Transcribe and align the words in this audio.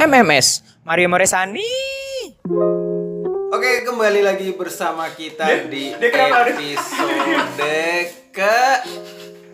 MMS 0.00 0.64
Mario 0.80 1.12
Moresani. 1.12 1.60
Oke, 3.52 3.84
kembali 3.84 4.24
lagi 4.24 4.48
bersama 4.56 5.12
kita 5.12 5.44
Dia- 5.44 5.68
di 5.68 5.92
dia 5.92 6.08
episode 6.56 8.08
ke 8.32 8.60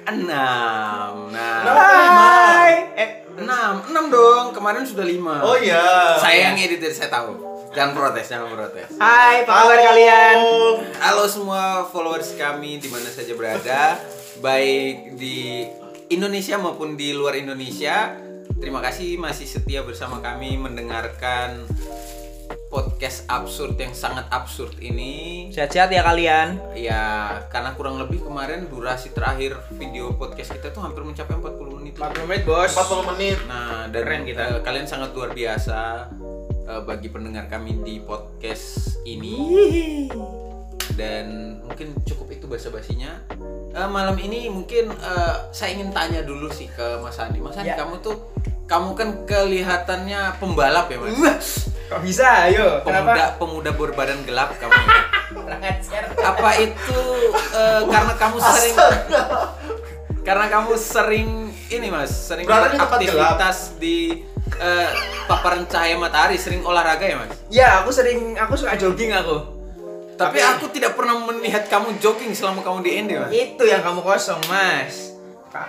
6 0.07 1.35
Nah, 1.35 1.67
Hai. 1.67 2.95
Eh, 2.95 3.11
6, 3.35 3.91
6 3.91 4.07
dong. 4.07 4.55
Kemarin 4.55 4.87
sudah 4.87 5.03
5. 5.03 5.43
Oh 5.43 5.59
iya. 5.59 6.15
Saya 6.23 6.55
yang 6.55 6.63
editor, 6.63 6.95
saya 6.95 7.11
tahu. 7.11 7.43
Jangan 7.75 7.99
protes, 7.99 8.31
jangan 8.31 8.47
protes. 8.55 8.89
hai, 9.03 9.43
apa 9.43 9.51
kabar 9.51 9.79
kalian? 9.83 10.37
Halo 11.03 11.27
semua 11.27 11.91
followers 11.91 12.39
kami 12.39 12.79
di 12.79 12.87
mana 12.87 13.11
saja 13.11 13.35
berada, 13.35 13.99
baik 14.39 15.19
di 15.19 15.67
Indonesia 16.07 16.55
maupun 16.55 16.95
di 16.95 17.11
luar 17.11 17.35
Indonesia. 17.35 18.26
Terima 18.57 18.81
kasih 18.81 19.21
masih 19.21 19.45
setia 19.45 19.85
bersama 19.85 20.25
kami 20.25 20.57
mendengarkan 20.57 21.69
podcast 22.73 23.29
absurd 23.29 23.77
yang 23.77 23.93
sangat 23.93 24.27
absurd 24.33 24.77
ini. 24.81 25.49
Sehat-sehat 25.53 25.93
ya 25.93 26.03
kalian. 26.03 26.57
Ya, 26.73 27.05
karena 27.53 27.77
kurang 27.77 28.01
lebih 28.01 28.25
kemarin 28.25 28.67
durasi 28.69 29.13
terakhir 29.13 29.61
video 29.77 30.17
podcast 30.17 30.57
kita 30.57 30.73
tuh 30.73 30.83
hampir 30.83 31.05
mencapai 31.05 31.37
40 31.37 31.77
menit. 31.79 31.95
40 32.01 32.29
menit, 32.29 32.43
Bos. 32.45 32.73
40 32.73 33.11
menit. 33.15 33.39
Nah, 33.45 33.89
dan 33.93 34.03
Keren 34.03 34.23
kita. 34.25 34.43
eh, 34.43 34.61
kalian 34.65 34.87
sangat 34.89 35.13
luar 35.13 35.31
biasa 35.33 35.79
eh, 36.67 36.83
bagi 36.85 37.09
pendengar 37.13 37.47
kami 37.49 37.81
di 37.85 38.01
podcast 38.03 38.99
ini. 39.05 39.37
Dan 40.97 41.61
mungkin 41.61 41.93
cukup 42.09 42.33
itu 42.33 42.49
basa-basinya. 42.49 43.21
Eh, 43.77 43.89
malam 43.93 44.17
ini 44.17 44.49
mungkin 44.49 44.89
eh, 44.89 45.35
saya 45.53 45.77
ingin 45.77 45.93
tanya 45.93 46.25
dulu 46.25 46.49
sih 46.49 46.65
ke 46.73 46.97
Mas 47.05 47.21
Andi. 47.21 47.45
Mas 47.45 47.61
Andi, 47.61 47.77
Ya. 47.77 47.77
kamu 47.77 48.01
tuh 48.01 48.17
kamu 48.65 48.97
kan 48.97 49.09
kelihatannya 49.29 50.41
pembalap 50.41 50.89
ya, 50.89 50.97
Mas? 50.97 51.69
Kok 51.93 52.01
bisa? 52.01 52.49
Ayo, 52.49 52.81
Pemuda 52.83 53.37
pemuda 53.37 53.71
berbadan 53.77 54.25
gelap 54.25 54.57
kamu. 54.57 54.73
Apa 56.25 56.51
itu 56.57 57.01
eh, 57.53 57.81
karena 57.85 58.15
kamu 58.17 58.37
sering 58.41 58.77
karena 60.27 60.47
kamu 60.51 60.73
sering 60.75 61.29
ini 61.71 61.87
mas 61.87 62.11
sering 62.11 62.43
Berada 62.51 62.75
di 63.79 64.27
eh, 64.59 64.91
paparan 65.31 65.63
cahaya 65.71 65.95
matahari 65.95 66.35
sering 66.35 66.67
olahraga 66.67 67.07
ya 67.07 67.17
mas 67.23 67.31
Ya, 67.47 67.69
aku 67.85 67.95
sering 67.95 68.35
aku 68.35 68.59
suka 68.59 68.75
jogging 68.75 69.15
aku. 69.15 69.56
Tapi 70.17 70.39
aku 70.39 70.69
tidak 70.69 70.93
pernah 70.93 71.17
melihat 71.23 71.65
kamu 71.67 71.97
jogging 71.97 72.33
selama 72.33 72.61
kamu 72.61 72.79
di 72.81 72.91
Ende 72.95 73.15
mas 73.17 73.29
Itu 73.29 73.63
yang 73.63 73.81
kamu 73.81 74.01
kosong, 74.01 74.41
Mas. 74.47 75.13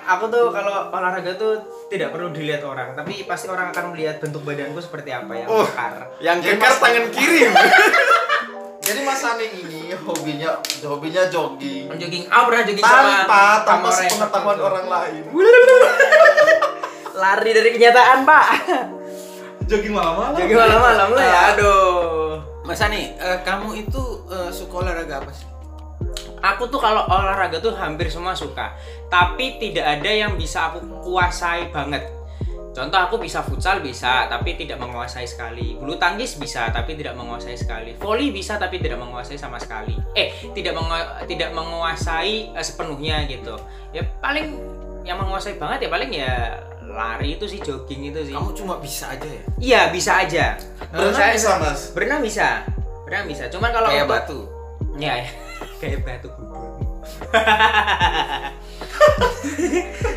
Aku 0.05 0.27
tuh 0.27 0.51
kalau 0.51 0.89
olahraga 0.89 1.31
tuh 1.33 1.59
tidak 1.87 2.11
perlu 2.11 2.27
dilihat 2.29 2.59
orang, 2.61 2.91
tapi 2.91 3.23
pasti 3.23 3.47
orang 3.47 3.71
akan 3.71 3.91
melihat 3.91 4.19
bentuk 4.19 4.41
badanku 4.41 4.79
seperti 4.79 5.09
apa 5.09 5.31
yang 5.33 5.47
Oh. 5.47 5.63
mekar. 5.63 6.11
yang 6.19 6.37
Jadi 6.37 6.55
kekar 6.55 6.67
Mas- 6.69 6.81
tangan 6.81 7.05
kiri 7.09 7.39
Jadi 8.87 8.99
Mas 9.01 9.19
Ani 9.21 9.47
ini 9.53 9.91
hobinya 9.93 10.51
hobinya 10.81 11.27
jogging. 11.27 11.91
Jogging, 11.93 12.23
ah 12.25 12.43
pernah 12.43 12.63
jogging 12.63 12.79
sama 12.81 12.99
Tanpa 13.21 13.23
tanpa 13.27 13.43
sama 13.61 13.83
orang- 13.85 13.95
sepengetahuan 14.01 14.57
orang 14.61 14.85
lain. 14.87 15.21
Lari 17.13 17.51
dari 17.51 17.69
kenyataan, 17.69 18.19
Pak. 18.23 18.45
Jogging 19.65 19.91
malam-malam. 19.91 20.35
Jogging 20.35 20.55
malam-malam 20.57 21.09
lah 21.11 21.25
ya. 21.25 21.39
Aduh. 21.51 22.26
Mas 22.67 22.83
Ani 22.83 23.15
eh, 23.15 23.39
kamu 23.47 23.87
itu 23.87 24.27
eh, 24.27 24.51
suka 24.51 24.83
olahraga 24.83 25.23
apa 25.23 25.31
sih 25.31 25.47
Aku 26.37 26.69
tuh 26.69 26.77
kalau 26.77 27.09
olahraga 27.09 27.57
tuh 27.57 27.73
hampir 27.73 28.13
semua 28.13 28.37
suka, 28.37 28.77
tapi 29.09 29.57
tidak 29.57 29.97
ada 29.99 30.11
yang 30.13 30.37
bisa 30.37 30.69
aku 30.69 30.85
kuasai 31.01 31.73
banget. 31.73 32.05
Contoh 32.77 32.99
aku 33.01 33.17
bisa 33.17 33.41
futsal 33.41 33.81
bisa, 33.81 34.29
tapi 34.29 34.53
tidak 34.53 34.77
menguasai 34.77 35.25
sekali. 35.25 35.73
Bulu 35.81 35.97
tangkis 35.97 36.37
bisa, 36.37 36.69
tapi 36.69 36.93
tidak 36.93 37.17
menguasai 37.17 37.57
sekali. 37.57 37.97
Volley 37.97 38.29
bisa, 38.29 38.61
tapi 38.61 38.77
tidak 38.77 39.01
menguasai 39.01 39.33
sama 39.33 39.57
sekali. 39.57 39.97
Eh, 40.13 40.29
tidak 40.53 40.77
mengu- 40.77 41.25
tidak 41.25 41.49
menguasai 41.57 42.53
eh, 42.53 42.65
sepenuhnya 42.65 43.25
gitu. 43.25 43.57
Ya 43.89 44.05
paling 44.21 44.53
yang 45.09 45.17
menguasai 45.17 45.57
banget 45.57 45.87
ya 45.87 45.89
paling 45.89 46.11
ya 46.13 46.33
lari 46.89 47.33
itu 47.33 47.45
sih 47.45 47.57
jogging 47.57 48.07
itu 48.07 48.19
sih. 48.23 48.31
kamu 48.31 48.49
cuma 48.53 48.77
bisa 48.77 49.09
aja 49.09 49.25
ya 49.25 49.41
Iya 49.57 49.79
bisa 49.89 50.11
aja. 50.17 50.45
Berenang 50.89 51.31
bisa, 51.31 51.49
Mas? 51.57 51.79
Berenang 51.91 52.19
bisa. 52.21 52.47
Berenang 53.03 53.25
bisa. 53.25 53.43
Cuman 53.47 53.69
kalau 53.69 53.87
kayak 53.87 54.03
untuk- 54.03 54.15
batu 54.15 54.39
Ya, 54.95 55.11
ya. 55.15 55.27
kayak 55.79 55.97
batu 56.01 56.27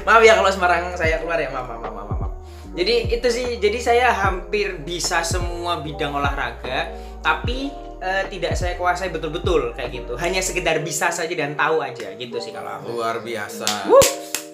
maaf 0.02 0.20
ya 0.20 0.32
kalau 0.34 0.48
Semarang 0.48 0.94
saya 0.94 1.16
keluar 1.16 1.36
ya, 1.36 1.48
maaf, 1.48 1.66
maaf, 1.66 1.80
maaf, 1.82 1.94
maaf, 1.94 2.18
maaf. 2.18 2.30
Jadi 2.70 2.94
itu 3.10 3.26
sih, 3.28 3.46
jadi 3.58 3.78
saya 3.78 4.06
hampir 4.12 4.78
bisa 4.80 5.20
semua 5.22 5.78
bidang 5.78 6.12
olahraga, 6.12 6.90
tapi 7.18 7.68
eh, 7.98 8.22
tidak 8.28 8.52
saya 8.54 8.74
kuasai 8.74 9.08
betul-betul 9.08 9.70
kayak 9.74 9.90
gitu. 9.92 10.12
Hanya 10.16 10.40
sekedar 10.40 10.78
bisa 10.80 11.10
saja 11.10 11.30
dan 11.30 11.52
tahu 11.52 11.78
aja 11.78 12.10
gitu 12.14 12.36
sih 12.38 12.50
kalau 12.50 12.68
aku. 12.72 12.84
luar 12.92 13.20
biasa 13.20 13.66
Tepuk 13.66 14.04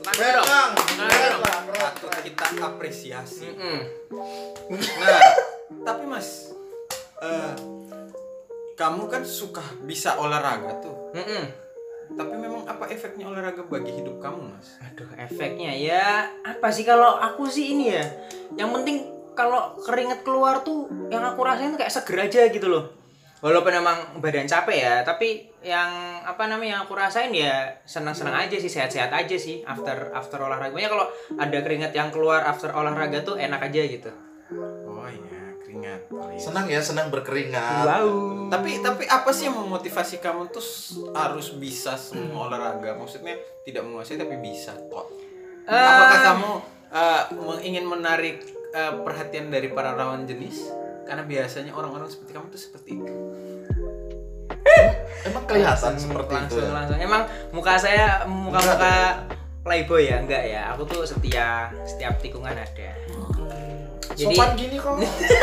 Tepuk 0.07 0.47
tangan 0.47 0.71
dong. 0.77 1.43
Patut 1.77 2.11
kita 2.23 2.45
apresiasi 2.63 3.51
Mm-mm. 3.55 3.81
Nah, 5.03 5.21
tapi 5.83 6.03
Mas, 6.07 6.55
eh, 7.23 7.55
kamu 8.79 9.11
kan 9.11 9.23
suka 9.27 9.63
bisa 9.83 10.15
olahraga 10.19 10.79
tuh. 10.79 11.11
Mm-mm. 11.15 11.45
Tapi 12.15 12.35
memang 12.39 12.63
apa 12.71 12.87
efeknya 12.87 13.27
olahraga 13.27 13.67
bagi 13.67 13.91
hidup 13.99 14.23
kamu, 14.23 14.47
Mas? 14.47 14.79
Aduh, 14.79 15.11
efeknya 15.19 15.75
ya 15.75 16.31
apa 16.47 16.71
sih 16.71 16.87
kalau 16.87 17.19
aku 17.19 17.51
sih 17.51 17.75
ini 17.75 17.91
ya. 17.91 18.05
Yang 18.55 18.71
penting 18.79 18.97
kalau 19.35 19.75
keringet 19.83 20.23
keluar 20.23 20.63
tuh 20.63 20.87
yang 21.11 21.27
aku 21.27 21.43
rasain 21.43 21.75
kayak 21.75 21.91
seger 21.91 22.31
aja 22.31 22.47
gitu 22.47 22.71
loh. 22.71 22.95
Walaupun 23.37 23.69
emang 23.69 24.17
badan 24.17 24.49
capek 24.49 24.77
ya, 24.81 24.95
tapi 25.05 25.45
yang 25.61 25.93
apa 26.25 26.49
namanya 26.49 26.81
yang 26.81 26.83
aku 26.89 26.97
rasain 26.97 27.29
ya 27.37 27.69
senang-senang 27.85 28.33
aja 28.33 28.57
sih, 28.57 28.73
sehat-sehat 28.73 29.13
aja 29.13 29.37
sih 29.37 29.61
after 29.63 30.09
after 30.11 30.41
olahraga. 30.41 30.73
Makanya 30.73 30.93
kalau 30.97 31.07
ada 31.37 31.59
keringet 31.61 31.93
yang 31.93 32.09
keluar 32.09 32.41
after 32.43 32.73
olahraga 32.73 33.21
tuh 33.21 33.37
enak 33.37 33.61
aja 33.61 33.81
gitu. 33.85 34.09
Oh 34.89 35.05
iya, 35.05 35.53
keringat. 35.61 36.01
Oh, 36.09 36.33
iya. 36.33 36.41
Senang 36.41 36.65
ya, 36.65 36.81
senang 36.81 37.13
berkeringat. 37.13 37.85
Wow. 37.85 38.49
Tapi 38.49 38.81
tapi 38.81 39.05
apa 39.05 39.29
sih 39.29 39.53
yang 39.53 39.61
memotivasi 39.61 40.17
kamu 40.17 40.49
tuh 40.49 40.65
harus 41.13 41.53
bisa 41.61 41.93
semua 41.93 42.49
olahraga? 42.49 42.97
Maksudnya 42.97 43.37
tidak 43.69 43.85
menguasai 43.85 44.17
tapi 44.17 44.41
bisa 44.41 44.73
toh. 44.89 45.13
Eh, 45.69 45.77
Apakah 45.77 46.19
kamu 46.25 46.51
eh, 46.89 47.23
me- 47.37 47.63
ingin 47.69 47.85
menarik 47.85 48.41
eh, 48.73 48.93
perhatian 49.05 49.53
dari 49.53 49.69
para 49.69 49.93
lawan 49.93 50.25
jenis? 50.25 50.86
Karena 51.07 51.23
biasanya 51.23 51.73
orang-orang 51.73 52.11
seperti 52.11 52.31
kamu 52.35 52.47
tuh 52.51 52.61
seperti 52.61 52.89
itu. 52.95 53.13
Emang 55.23 55.45
kelihatan 55.45 55.95
Langsung- 55.95 55.99
seperti 55.99 56.33
itu. 56.33 56.37
langsung, 56.37 56.63
ya? 56.63 56.73
langsung. 56.73 56.99
Emang 56.99 57.23
muka 57.51 57.73
saya 57.79 58.07
muka-muka 58.25 58.95
playboy 59.63 60.03
ya? 60.05 60.19
Enggak 60.19 60.43
ya. 60.45 60.63
Aku 60.75 60.83
tuh 60.85 61.03
setia 61.03 61.71
setiap 61.83 62.19
tikungan 62.19 62.53
ada. 62.53 62.91
Jadi 64.17 64.33
Sopan 64.33 64.55
gini 64.55 64.77
kok. 64.79 64.97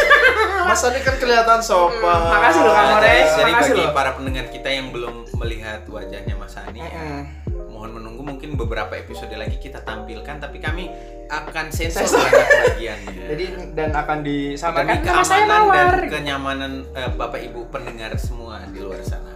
Mas 0.70 0.82
Ani 0.82 1.00
kan 1.00 1.16
kelihatan 1.20 1.60
sopan. 1.60 2.00
Hmm, 2.02 2.32
makasih 2.32 2.62
loh, 2.64 2.74
Kang 2.74 2.92
Ores. 2.98 3.30
Jadi, 3.36 3.52
makasih 3.52 3.74
bagi 3.76 3.84
loh. 3.84 3.94
para 3.94 4.12
pendengar 4.16 4.46
kita 4.50 4.70
yang 4.72 4.88
belum 4.90 5.14
melihat 5.36 5.82
wajahnya 5.86 6.34
Mas 6.34 6.56
Ani, 6.56 6.80
ya, 6.80 6.90
Mm-mm. 6.90 7.22
mohon 7.70 7.92
menunggu 7.92 8.24
mungkin 8.24 8.56
beberapa 8.56 8.96
episode 8.96 9.30
lagi 9.30 9.60
kita 9.60 9.84
tampilkan, 9.84 10.40
tapi 10.40 10.58
kami 10.58 10.88
akan 11.30 11.66
sensor 11.72 12.08
banyak 12.10 12.48
bagiannya. 12.76 13.26
jadi 13.32 13.46
dan 13.74 13.90
akan 13.96 14.18
disamakan 14.24 14.84
demi 14.88 15.08
nama 15.08 15.24
saya 15.24 15.44
keamanan 15.46 15.74
dan 15.74 16.12
kenyamanan 16.12 16.72
eh, 16.94 17.10
Bapak 17.14 17.42
Ibu 17.42 17.68
pendengar 17.72 18.12
semua 18.20 18.64
di 18.70 18.80
luar 18.80 19.02
sana. 19.04 19.34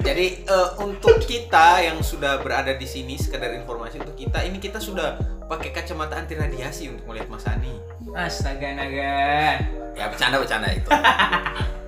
Jadi 0.00 0.46
eh, 0.46 0.68
untuk 0.80 1.18
kita 1.24 1.82
yang 1.82 1.98
sudah 2.00 2.40
berada 2.40 2.72
di 2.74 2.86
sini 2.86 3.18
sekedar 3.18 3.52
informasi 3.56 4.00
untuk 4.00 4.14
kita 4.14 4.44
ini 4.46 4.62
kita 4.62 4.78
sudah 4.78 5.18
pakai 5.46 5.70
kacamata 5.74 6.18
anti 6.18 6.34
radiasi 6.34 6.90
untuk 6.90 7.10
melihat 7.10 7.28
Mas 7.30 7.46
Ani. 7.46 7.74
Astaga 8.14 8.72
naga. 8.76 9.60
Ya 9.96 10.04
bercanda 10.12 10.36
bercanda 10.38 10.68
itu. 10.70 10.90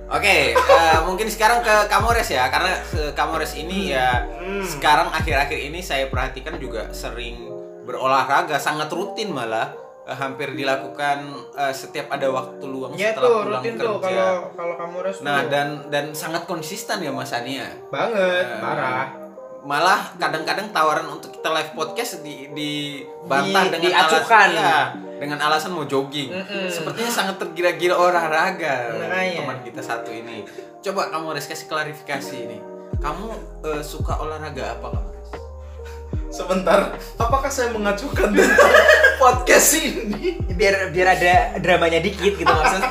Oke, 0.09 0.57
eh, 0.57 0.99
mungkin 1.05 1.29
sekarang 1.29 1.61
ke 1.61 1.85
Kamores 1.85 2.33
ya, 2.33 2.49
karena 2.49 2.81
Kamores 3.13 3.53
ini 3.53 3.93
ya 3.93 4.25
sekarang 4.65 5.13
akhir-akhir 5.13 5.69
ini 5.69 5.85
saya 5.85 6.09
perhatikan 6.09 6.57
juga 6.57 6.89
sering 6.89 7.58
berolahraga, 7.89 8.55
sangat 8.55 8.85
rutin 8.87 9.29
malah 9.29 9.73
eh, 10.03 10.13
hampir 10.13 10.53
dilakukan 10.53 11.25
eh, 11.53 11.73
setiap 11.73 12.09
ada 12.09 12.29
waktu 12.29 12.61
luang 12.63 12.93
Ya 12.93 13.09
setelah 13.09 13.25
tuh 13.25 13.33
pulang 13.41 13.49
rutin 13.57 13.73
kerja. 13.73 13.83
tuh 13.83 13.97
kalau 13.99 14.29
kalau 14.53 14.73
kamu 14.75 14.95
harus 15.01 15.15
Nah 15.19 15.39
dan 15.45 15.67
dan 15.87 16.05
sangat 16.13 16.45
konsisten 16.45 16.97
ya 16.99 17.09
Mas 17.09 17.29
Ania. 17.31 17.65
banget 17.89 18.45
parah. 18.57 19.09
Malah 19.59 20.15
kadang-kadang 20.15 20.71
tawaran 20.71 21.09
untuk 21.09 21.33
kita 21.33 21.51
live 21.51 21.73
podcast 21.73 22.23
di 22.23 22.47
dibantah 22.49 23.43
Di- 23.65 23.71
dengan 23.73 23.91
diacukan. 23.91 24.47
alasan 24.47 24.55
iya, 24.55 24.79
dengan 25.19 25.39
alasan 25.41 25.71
mau 25.73 25.83
jogging. 25.83 26.31
Mm-mm. 26.31 26.71
Sepertinya 26.71 27.11
sangat 27.11 27.35
tergila-gila 27.37 27.99
olahraga 27.99 28.95
Makanya. 28.95 29.43
teman 29.43 29.59
kita 29.59 29.81
satu 29.83 30.09
ini. 30.09 30.47
Coba 30.79 31.11
kamu 31.11 31.35
Res 31.35 31.43
kasih 31.43 31.67
klarifikasi 31.67 32.35
ini. 32.39 32.57
Kamu 32.97 33.27
eh, 33.65 33.83
suka 33.83 34.15
olahraga 34.15 34.79
apa 34.79 34.95
kamu? 34.95 35.09
Sebentar, 36.29 36.93
apakah 37.17 37.49
saya 37.49 37.73
mengajukan 37.73 38.29
podcast 39.21 39.81
ini. 39.81 40.37
biar 40.53 40.93
biar 40.93 41.07
ada 41.17 41.33
dramanya 41.57 41.97
dikit 41.97 42.37
gitu 42.37 42.45
maksud 42.45 42.83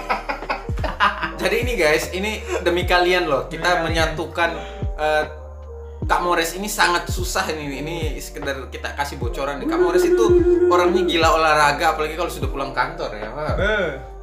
Jadi 1.39 1.57
ini 1.63 1.73
guys, 1.79 2.11
ini 2.11 2.43
demi 2.67 2.83
kalian 2.83 3.31
loh. 3.31 3.47
Kita 3.47 3.87
menyatukan 3.87 4.51
eh, 4.99 5.25
Kak 6.03 6.21
Mores 6.27 6.59
ini 6.59 6.67
sangat 6.67 7.07
susah 7.07 7.47
ini. 7.55 7.79
Ini 7.79 7.97
sekedar 8.19 8.67
kita 8.75 8.99
kasih 8.99 9.23
bocoran 9.23 9.63
nih. 9.63 9.71
Kak 9.71 9.79
Mores 9.79 10.03
itu 10.03 10.25
orangnya 10.67 11.07
gila 11.07 11.39
olahraga, 11.39 11.95
apalagi 11.95 12.19
kalau 12.19 12.27
sudah 12.27 12.51
pulang 12.51 12.75
kantor 12.75 13.15
ya. 13.15 13.31
Wah. 13.31 13.55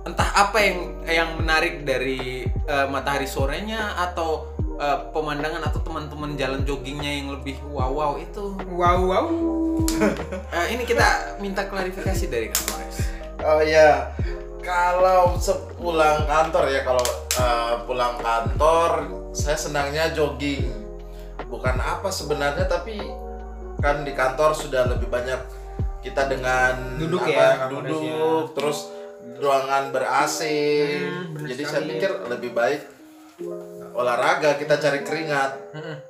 Entah 0.03 0.29
apa 0.35 0.59
yang 0.59 0.77
yang 1.07 1.29
menarik 1.39 1.87
dari 1.87 2.43
eh, 2.43 2.87
matahari 2.91 3.31
sorenya 3.31 3.95
atau 3.95 4.54
eh, 4.79 4.99
pemandangan 5.11 5.61
atau 5.71 5.79
teman-teman 5.81 6.35
jalan 6.35 6.61
joggingnya 6.67 7.11
yang 7.23 7.27
lebih 7.31 7.55
wow 7.71 7.91
wow 7.91 8.11
itu. 8.19 8.55
wow 8.71 8.99
wow 9.01 9.27
Eh, 10.55 10.65
ini 10.75 10.83
kita 10.87 11.37
minta 11.43 11.67
klarifikasi 11.67 12.25
dari 12.31 12.47
Mores. 12.47 12.97
Oh 13.43 13.59
iya, 13.59 14.15
kalau 14.63 15.35
sepulang 15.35 16.23
kantor 16.25 16.71
ya 16.71 16.81
kalau 16.87 17.03
eh, 17.35 17.73
pulang 17.83 18.15
kantor 18.17 18.91
saya 19.35 19.59
senangnya 19.59 20.15
jogging. 20.15 20.71
Bukan 21.51 21.75
apa 21.77 22.07
sebenarnya 22.07 22.65
tapi 22.65 22.97
kan 23.83 24.07
di 24.07 24.15
kantor 24.15 24.55
sudah 24.55 24.87
lebih 24.95 25.11
banyak 25.11 25.37
kita 25.99 26.31
dengan 26.31 26.95
Duduk 26.95 27.27
apa, 27.27 27.31
ya, 27.33 27.49
kamu 27.67 27.79
duduk 27.83 28.45
terus 28.55 28.89
ruangan 29.37 29.91
ber 29.91 30.07
AC. 30.07 30.39
Hmm, 30.47 31.45
Jadi 31.45 31.63
sekali. 31.67 31.69
saya 31.69 31.81
pikir 31.83 32.11
lebih 32.31 32.51
baik 32.55 32.81
olahraga 33.95 34.55
kita 34.55 34.75
cari 34.75 35.01
keringat. 35.01 35.51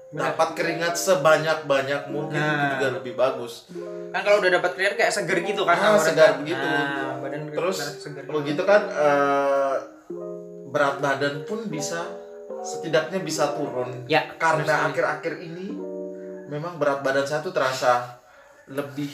Dapat 0.09 0.49
keringat 0.53 0.95
sebanyak-banyak 0.95 2.07
mungkin 2.07 2.35
itu 2.35 2.53
Nah. 2.55 2.71
juga 2.73 2.87
lebih 2.95 3.13
bagus. 3.13 3.67
kan 4.09 4.21
kalau 4.21 4.39
udah 4.39 4.51
dapat 4.53 4.71
clear 4.73 4.93
kayak 4.93 5.11
seger 5.11 5.39
gitu 5.41 5.61
kan 5.61 5.75
Ah, 5.75 5.81
kamarnya. 5.91 6.01
segar 6.01 6.31
begitu. 6.39 6.65
Nah, 6.65 7.19
badan 7.19 7.41
Terus 7.51 7.77
begitu 8.25 8.61
kan 8.63 8.81
eh, 8.87 9.75
berat 10.67 10.97
badan 10.97 11.43
pun 11.43 11.67
bisa 11.67 11.99
setidaknya 12.61 13.19
bisa 13.19 13.53
turun. 13.53 14.07
Ya, 14.07 14.33
Karena 14.35 14.89
akhir-akhir 14.89 15.33
ini 15.37 15.75
memang 16.47 16.75
berat 16.75 16.99
badan 16.99 17.23
saya 17.23 17.39
tuh 17.39 17.51
terasa 17.51 18.17
lebih 18.65 19.11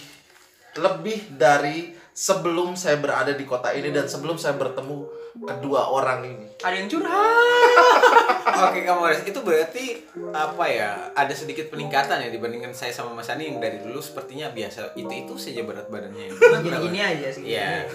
lebih 0.73 1.33
dari 1.33 1.91
sebelum 2.11 2.73
saya 2.73 2.95
berada 2.95 3.31
di 3.31 3.43
kota 3.43 3.71
ini 3.71 3.89
dan 3.89 4.05
sebelum 4.05 4.35
saya 4.35 4.53
bertemu 4.53 5.03
kedua 5.33 5.81
orang 5.87 6.19
ini. 6.23 6.45
ada 6.59 6.75
yang 6.75 6.87
curhat 6.87 7.11
Oke 8.61 8.83
Kak 8.83 8.93
Mores, 8.93 9.23
itu 9.23 9.39
berarti 9.39 10.05
apa 10.29 10.65
ya? 10.65 11.09
Ada 11.13 11.33
sedikit 11.33 11.71
peningkatan 11.71 12.19
ya 12.19 12.29
dibandingkan 12.29 12.69
saya 12.71 12.91
sama 12.91 13.15
Mas 13.15 13.25
Ani 13.27 13.47
yang 13.47 13.57
dari 13.57 13.79
dulu 13.79 13.97
sepertinya 13.97 14.51
biasa 14.51 14.93
itu 14.93 15.07
itu 15.07 15.33
saja 15.33 15.63
berat 15.63 15.87
badannya. 15.87 16.29
gini 16.59 16.77
gini 16.83 16.99
aja 16.99 17.27
sih 17.31 17.43
Iya. 17.47 17.87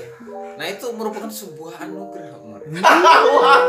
Nah 0.56 0.66
itu 0.66 0.88
merupakan 0.90 1.28
sebuah 1.28 1.78
anugerah. 1.78 2.34
Wah, 3.36 3.62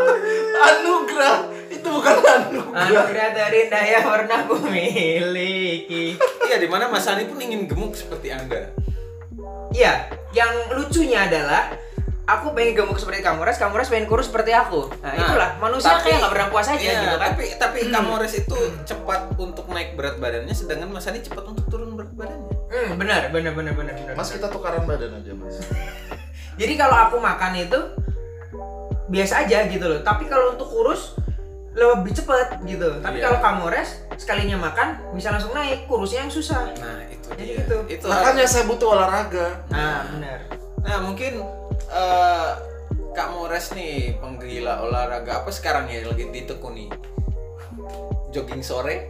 anugerah 0.63 1.37
itu 1.67 1.85
bukan 1.85 2.15
anugerah. 2.17 2.81
anugerah 2.87 3.27
terindah 3.35 3.83
yang 3.85 4.05
pernah 4.07 4.39
ku 4.47 4.55
miliki 4.57 6.17
Iya, 6.47 6.57
di 6.57 6.67
mana 6.67 6.87
Mas 6.87 7.05
Ani 7.05 7.27
pun 7.27 7.37
ingin 7.37 7.67
gemuk 7.67 7.93
seperti 7.93 8.31
anda. 8.31 8.73
Iya, 9.69 10.07
yang 10.31 10.49
lucunya 10.73 11.27
adalah 11.27 11.69
aku 12.27 12.51
pengen 12.51 12.75
gemuk 12.75 12.97
seperti 12.97 13.23
Kamores, 13.23 13.55
Kamores 13.55 13.87
pengen 13.87 14.03
kurus 14.05 14.27
seperti 14.27 14.51
aku. 14.51 14.91
Nah, 14.97 15.09
Nah, 15.09 15.23
itulah 15.23 15.49
manusia 15.57 15.95
tapi- 15.95 16.03
kayak 16.05 16.17
nggak 16.19 16.33
pernah 16.35 16.47
puas 16.51 16.67
aja 16.67 16.75
Iya, 16.77 16.91
gitu 16.93 17.05
kan. 17.09 17.19
Tapi 17.25 17.43
tapi 17.55 17.79
Kak 17.87 18.03
Mores 18.03 18.33
itu 18.35 18.57
cepat 18.83 19.21
untuk 19.37 19.65
naik 19.67 19.95
berat 19.95 20.15
badannya, 20.17 20.51
sedangkan 20.51 20.91
Mas 20.91 21.07
Ani 21.07 21.19
cepat 21.19 21.43
untuk 21.45 21.65
turun 21.67 21.95
berat 21.95 22.11
badannya. 22.13 22.51
Hmm, 22.67 22.89
benar, 22.95 23.31
benar, 23.31 23.51
benar, 23.53 23.73
benar, 23.73 23.93
benar. 23.95 24.13
Mas 24.13 24.27
kita 24.27 24.47
tukaran 24.47 24.83
badan 24.83 25.15
aja 25.15 25.31
mas. 25.33 25.55
Jadi 26.59 26.73
kalau 26.75 26.97
aku 26.99 27.15
makan 27.17 27.53
itu 27.55 27.79
biasa 29.07 29.47
aja 29.47 29.63
gitu 29.65 29.85
loh. 29.85 29.99
Tapi 30.01 30.27
kalau 30.27 30.51
untuk 30.51 30.67
kurus 30.67 31.15
lebih 31.71 32.11
cepet 32.11 32.59
gitu. 32.65 32.89
Tapi 32.99 33.17
Iya. 33.17 33.29
kalau 33.29 33.39
Kamores 33.39 34.03
sekalinya 34.15 34.57
makan 34.59 34.99
bisa 35.13 35.29
langsung 35.29 35.53
naik, 35.53 35.85
kurusnya 35.85 36.25
yang 36.25 36.33
susah. 36.33 36.65
Nah 36.75 37.05
itu 37.05 37.27
Jadi 37.29 37.43
dia. 37.45 37.55
gitu. 37.61 37.75
Itu 37.87 38.05
Makanya 38.05 38.43
saya 38.43 38.65
butuh 38.65 38.89
olahraga. 38.91 39.63
Nah, 39.69 40.03
benar. 40.09 40.39
Nah 40.81 40.97
mungkin 40.99 41.39
eh, 41.85 42.51
Kak 43.13 43.27
Mores 43.33 43.73
nih 43.73 44.17
penggila 44.17 44.85
olahraga 44.85 45.41
apa 45.41 45.49
sekarang 45.49 45.89
ya 45.89 46.05
lagi 46.05 46.29
ditekuni? 46.29 46.89
Jogging 48.29 48.61
sore? 48.61 49.09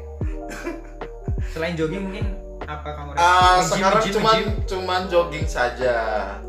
Selain 1.52 1.76
jogging 1.76 2.08
mungkin 2.08 2.28
apa 2.68 2.90
Kamores? 2.92 3.18
Ah, 3.18 3.64
Nge-gym, 3.64 3.68
sekarang 3.72 4.02
nge-gym, 4.04 4.16
cuman 4.16 4.36
nge-gym? 4.36 4.68
cuman 4.68 5.02
jogging 5.08 5.48
saja. 5.48 5.96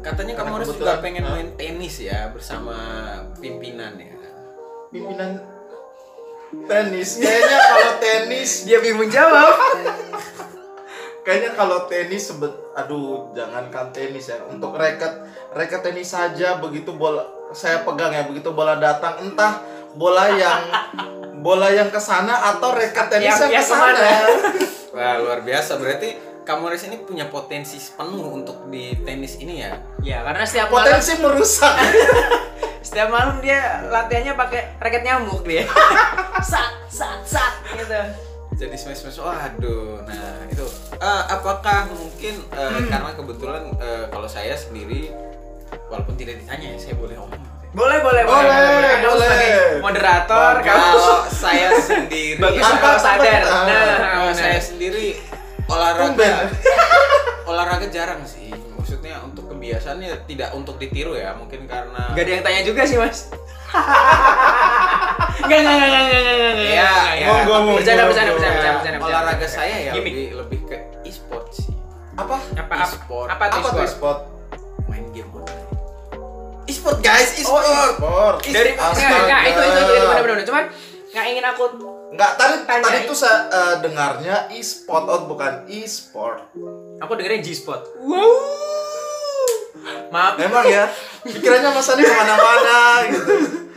Katanya 0.02 0.34
Kak 0.34 0.42
Karena 0.42 0.50
Mores 0.54 0.68
juga 0.74 0.94
pengen 0.98 1.22
Hah? 1.22 1.34
main 1.38 1.50
tenis 1.54 1.94
ya 2.02 2.30
bersama 2.34 2.76
pimpinan 3.38 3.94
ya. 3.98 4.14
Pimpinan 4.90 5.38
tenis. 6.64 7.20
Kayaknya 7.20 7.58
kalau 7.60 7.92
tenis, 8.00 8.50
dia 8.64 8.78
bingung 8.80 9.10
jawab. 9.10 9.52
kayaknya 11.28 11.52
kalau 11.52 11.84
tenis 11.84 12.32
sebet, 12.32 12.48
aduh 12.72 13.28
jangankan 13.36 13.92
tenis 13.92 14.32
ya. 14.32 14.40
Untuk 14.48 14.72
racket, 14.72 15.12
racket 15.52 15.84
tenis 15.84 16.08
saja 16.08 16.56
begitu 16.56 16.96
bola 16.96 17.20
saya 17.52 17.84
pegang 17.84 18.08
ya 18.08 18.24
begitu 18.24 18.48
bola 18.50 18.76
datang 18.76 19.20
entah 19.20 19.60
bola 19.92 20.24
yang 20.32 20.60
bola 21.44 21.68
yang 21.68 21.92
ke 21.92 22.00
sana 22.00 22.56
atau 22.56 22.72
racket 22.72 23.12
tenis 23.12 23.28
Yang- 23.36 23.52
yang 23.52 23.60
ke 23.60 23.68
sana. 23.68 24.08
Wah 24.96 25.20
luar 25.20 25.44
biasa 25.44 25.76
berarti 25.76 26.16
Kak 26.42 26.64
Mores 26.64 26.80
ini 26.82 26.96
punya 26.96 27.28
potensi 27.28 27.76
penuh 27.92 28.32
untuk 28.32 28.72
di 28.72 28.96
tenis 29.04 29.36
ini 29.36 29.60
ya. 29.60 29.76
Ya, 30.00 30.24
karena 30.24 30.48
setiap 30.48 30.72
malam 30.72 30.96
Potensi 30.96 31.20
merusak. 31.20 31.76
setiap 32.88 33.12
malam 33.12 33.36
dia 33.44 33.84
latihannya 33.84 34.32
pakai 34.32 34.80
raket 34.80 35.04
nyamuk 35.04 35.44
dia. 35.44 35.68
sat 36.40 36.72
sat 36.88 37.20
sat 37.20 37.52
gitu. 37.76 38.00
Jadi 38.58 38.74
smash 38.74 39.00
smash, 39.00 39.18
waduh. 39.18 40.02
Nah 40.02 40.18
itu, 40.44 40.66
Eh, 40.98 41.22
apakah 41.28 41.86
mungkin 41.88 42.42
eh, 42.50 42.58
Hmm. 42.68 42.90
karena 42.90 43.10
kebetulan 43.14 43.70
eh, 43.78 44.04
kalau 44.08 44.26
saya 44.26 44.52
sendiri, 44.52 45.14
walaupun 45.86 46.14
tidak 46.14 46.42
ditanya 46.42 46.74
ya, 46.74 46.78
saya 46.80 46.94
boleh 46.94 47.14
ngomong. 47.14 47.38
Boleh, 47.70 48.00
boleh, 48.00 48.22
Boleh, 48.24 48.58
Kamu 48.98 49.06
boleh. 49.06 49.22
sebagai 49.22 49.54
moderator, 49.78 50.52
Bagus. 50.56 50.66
Kalau 50.66 50.98
saya 51.28 51.68
sendiri, 51.78 52.34
bagus 52.36 52.64
sadar. 52.98 53.42
Nah, 53.44 53.62
kalau 54.10 54.26
benar. 54.26 54.34
saya 54.34 54.58
sendiri 54.58 55.20
olahraga, 55.64 56.48
olahraga 57.44 57.86
jarang 57.86 58.24
sih. 58.24 58.50
Maksudnya 58.74 59.20
untuk 59.20 59.52
kebiasaannya 59.52 60.24
tidak 60.24 60.50
untuk 60.50 60.80
ditiru 60.80 61.12
ya, 61.12 61.36
mungkin 61.36 61.68
karena 61.68 62.10
Gak 62.10 62.24
ada 62.24 62.32
yang 62.32 62.42
tanya 62.42 62.62
juga 62.64 62.82
sih, 62.82 62.96
Mas. 62.96 63.28
Gak, 65.38 65.60
gak, 65.60 65.60
gak, 65.60 65.76
gak, 65.78 65.88
gak, 65.92 66.02
gak, 66.08 66.22
gak, 66.24 66.52
Iya, 66.56 66.88
gak, 66.88 67.12
iya. 67.14 67.20
gak. 67.20 67.28
Monggo, 67.28 67.54
monggo. 67.62 67.76
Bercanda, 67.78 68.02
bercanda, 68.04 68.32
Ya, 68.32 68.47
bercanda, 68.80 68.96
bercanda, 68.96 68.98
bercanda. 68.98 69.18
olahraga 69.20 69.48
saya 69.48 69.76
ya 69.80 69.92
Gimmick. 69.92 70.14
lebih 70.14 70.28
lebih 70.36 70.60
ke 70.64 70.76
e-sport 71.04 71.46
sih. 71.50 71.70
Apa? 72.14 72.34
Apa, 72.34 72.74
apa, 72.74 72.74
E-sport. 72.84 73.28
apa 73.28 73.44
tuh 73.44 73.56
Apa 73.56 73.68
tuh 73.68 73.74
sport? 73.78 73.88
sport? 73.88 74.18
Main 74.86 75.06
game 75.10 75.30
online. 75.30 75.66
E-sport 76.64 76.98
guys, 76.98 77.30
Oh, 77.40 77.40
e-sport. 77.40 77.62
e-sport. 77.62 78.36
Dari, 78.48 78.70
nggak, 78.72 78.90
Astaga. 78.90 79.18
nggak, 79.24 79.42
itu, 79.44 79.60
itu, 79.60 79.78
itu, 79.78 79.92
itu, 79.94 80.06
benar, 80.08 80.22
benar. 80.24 80.44
Cuman, 80.44 80.64
nggak 81.08 81.24
ingin 81.26 81.44
aku 81.46 81.64
Enggak, 82.08 82.30
tadi 82.34 82.54
Tanya. 82.64 82.82
tadi 82.82 82.98
tuh 83.04 83.14
saya 83.14 83.36
eh, 83.46 83.74
dengarnya 83.80 84.36
e-sport 84.50 85.04
out 85.06 85.24
bukan 85.26 85.52
e-sport. 85.68 86.40
Aku 86.98 87.12
dengerin 87.14 87.40
G-Spot. 87.40 87.80
Wow. 88.00 88.32
Maaf. 90.08 90.34
Memang 90.36 90.64
ya, 90.66 90.88
pikirannya 91.22 91.70
Mas 91.70 91.86
Andi 91.86 92.02
ke 92.02 92.10
mana-mana 92.10 92.76
gitu. 93.06 93.32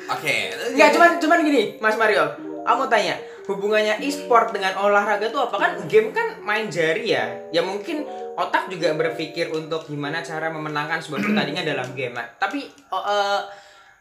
Oke. 0.07 0.35
Enggak, 0.71 0.89
cuman 0.91 1.09
cuman 1.19 1.37
gini, 1.41 1.63
Mas 1.77 1.95
Mario. 1.95 2.23
Kamu 2.61 2.87
tanya, 2.87 3.19
hubungannya 3.51 3.99
e-sport 4.01 4.55
dengan 4.55 4.79
olahraga 4.79 5.27
tuh 5.29 5.51
apa 5.51 5.55
kan 5.59 5.71
game 5.91 6.15
kan 6.15 6.39
main 6.41 6.71
jari 6.71 7.11
ya. 7.11 7.25
Ya 7.51 7.61
mungkin 7.61 8.07
otak 8.39 8.71
juga 8.71 8.95
berpikir 8.95 9.51
untuk 9.51 9.85
gimana 9.85 10.23
cara 10.23 10.47
memenangkan 10.49 11.03
sebuah 11.03 11.21
pertandingan 11.21 11.65
dalam 11.67 11.87
game. 11.93 12.15
Nah, 12.15 12.27
tapi 12.39 12.65
eh, 12.71 13.41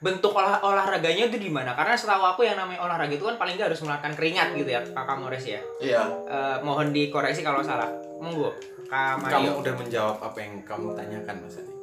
bentuk 0.01 0.33
olah 0.33 0.65
olahraganya 0.65 1.29
itu 1.29 1.37
di 1.37 1.53
mana? 1.53 1.77
Karena 1.77 1.93
setahu 1.93 2.25
aku 2.25 2.47
yang 2.49 2.57
namanya 2.57 2.81
olahraga 2.87 3.13
itu 3.13 3.27
kan 3.27 3.37
paling 3.37 3.61
nggak 3.61 3.69
harus 3.75 3.81
mengeluarkan 3.85 4.13
keringat 4.17 4.49
gitu 4.57 4.71
ya, 4.71 4.81
Kakak 4.81 5.17
Mores 5.21 5.45
ya. 5.45 5.61
Iya. 5.83 6.03
Eh, 6.25 6.57
mohon 6.65 6.95
dikoreksi 6.95 7.45
kalau 7.45 7.61
salah. 7.61 7.91
Monggo, 8.21 8.57
Kak 8.89 9.21
Mario. 9.21 9.37
Kamu 9.37 9.51
udah 9.65 9.75
menjawab 9.77 10.17
apa 10.25 10.39
yang 10.41 10.55
kamu 10.65 10.93
tanyakan 10.97 11.37
Mas 11.45 11.57
Adi. 11.61 11.75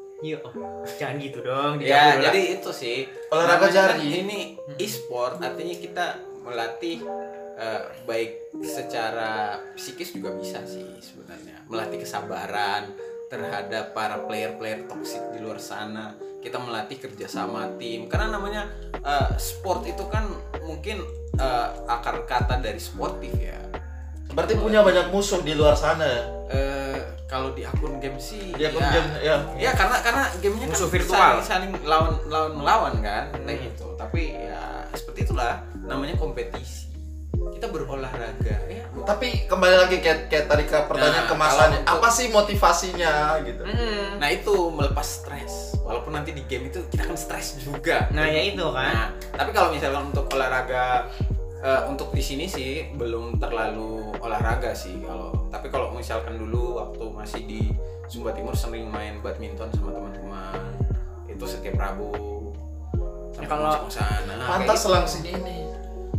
Jangan 0.97 1.15
gitu 1.21 1.39
dong. 1.45 1.77
Ya, 1.77 2.17
jadi 2.17 2.57
itu 2.57 2.69
sih. 2.74 3.05
Olahraga 3.29 3.69
Namanya 3.69 3.93
kan 3.93 4.01
jari. 4.01 4.25
Ini 4.25 4.39
e-sport 4.81 5.38
artinya 5.38 5.75
kita 5.77 6.05
melatih 6.41 7.03
eh, 7.57 7.81
baik 8.03 8.31
secara 8.61 9.31
psikis 9.73 10.13
juga 10.13 10.31
bisa 10.31 10.61
sih 10.63 10.85
sebenarnya. 10.99 11.65
Melatih 11.65 11.99
kesabaran 11.99 12.93
terhadap 13.27 13.91
para 13.91 14.23
player-player 14.23 14.85
toksik 14.85 15.21
di 15.31 15.39
luar 15.39 15.57
sana. 15.57 16.13
Kita 16.37 16.57
melatih 16.57 17.01
kerjasama 17.01 17.75
tim. 17.75 18.07
Karena 18.07 18.37
namanya 18.37 18.69
eh, 18.95 19.29
sport 19.35 19.83
itu 19.83 20.05
kan 20.07 20.29
mungkin 20.61 21.01
eh, 21.35 21.67
akar 21.85 22.23
kata 22.23 22.57
dari 22.57 22.77
sportif 22.77 23.33
ya. 23.35 23.57
Berarti 24.29 24.53
punya 24.53 24.79
banyak 24.79 25.09
musuh 25.09 25.41
di 25.41 25.51
luar 25.51 25.73
sana 25.73 26.05
ya. 26.05 26.23
eh, 26.47 26.99
kalau 27.27 27.51
di 27.51 27.59
akun 27.59 27.99
game 27.99 28.15
sih 28.15 28.53
Dia 28.53 28.69
ya, 28.69 28.69
kemudian 28.71 29.05
ya. 29.19 29.35
ya 29.59 29.71
karena 29.73 29.99
karena 29.99 30.23
gamenya 30.39 30.67
Musuh 30.69 30.85
kan 30.85 30.93
virtual. 30.93 31.19
saling, 31.41 31.43
saling 31.43 31.71
lawan 31.83 32.15
lawan 32.31 32.53
melawan 32.55 32.93
kan 33.01 33.27
Hmm. 33.35 33.43
kayak 33.43 33.59
gitu 33.67 33.87
tapi 33.97 34.31
ya 34.31 34.63
seperti 34.93 35.27
itulah 35.27 35.59
namanya 35.81 36.15
kompetisi 36.15 36.87
kita 37.57 37.67
berolahraga 37.67 38.55
ya 38.65 38.85
Tapi 38.99 39.45
kembali 39.45 39.75
lagi 39.77 39.97
kayak, 39.97 40.27
kayak 40.27 40.45
tadi 40.45 40.63
ke 40.63 40.77
pertanyaan 40.83 41.25
Nah, 41.25 41.29
kemasannya, 41.29 41.79
untuk- 41.81 41.93
apa 41.95 42.07
sih 42.07 42.27
motivasinya 42.29 43.13
gitu? 43.41 43.61
Mm-mm. 43.63 44.17
nah 44.17 44.29
itu 44.29 44.53
melepas 44.69 45.07
stres 45.21 45.73
walaupun 45.79 46.11
nanti 46.11 46.31
di 46.31 46.43
game 46.43 46.67
itu 46.67 46.85
kita 46.87 47.03
akan 47.03 47.15
stres 47.15 47.57
juga 47.57 48.05
Nah, 48.11 48.25
ya 48.25 48.41
itu 48.43 48.61
kan. 48.67 48.91
Nah, 48.91 49.07
tapi 49.33 49.49
kalau 49.51 49.69
misalkan 49.69 50.07
untuk 50.07 50.29
olahraga 50.29 51.07
eh, 51.57 51.81
untuk 51.85 52.11
di 52.11 52.19
sini 52.19 52.45
sih 52.45 52.93
belum 52.93 53.37
terlalu 53.37 54.13
olahraga 54.17 54.71
sih 54.71 54.99
kalau 54.99 55.33
tapi 55.47 55.67
kalau 55.67 55.89
misalkan 55.89 56.35
dulu 56.35 56.77
waktu 56.77 57.03
masih 57.07 57.41
di 57.43 57.61
Sumba 58.05 58.29
Timur 58.31 58.53
sering 58.53 58.87
main 58.87 59.17
badminton 59.17 59.67
sama 59.71 59.89
teman-teman 59.89 60.61
itu 61.25 61.43
setiap 61.43 61.75
Rabu 61.77 62.13
Ya, 63.37 63.45
kalau- 63.45 63.85
sana 63.85 64.33
Pantas 64.43 64.81
selangsing 64.81 65.21
ini. 65.23 65.66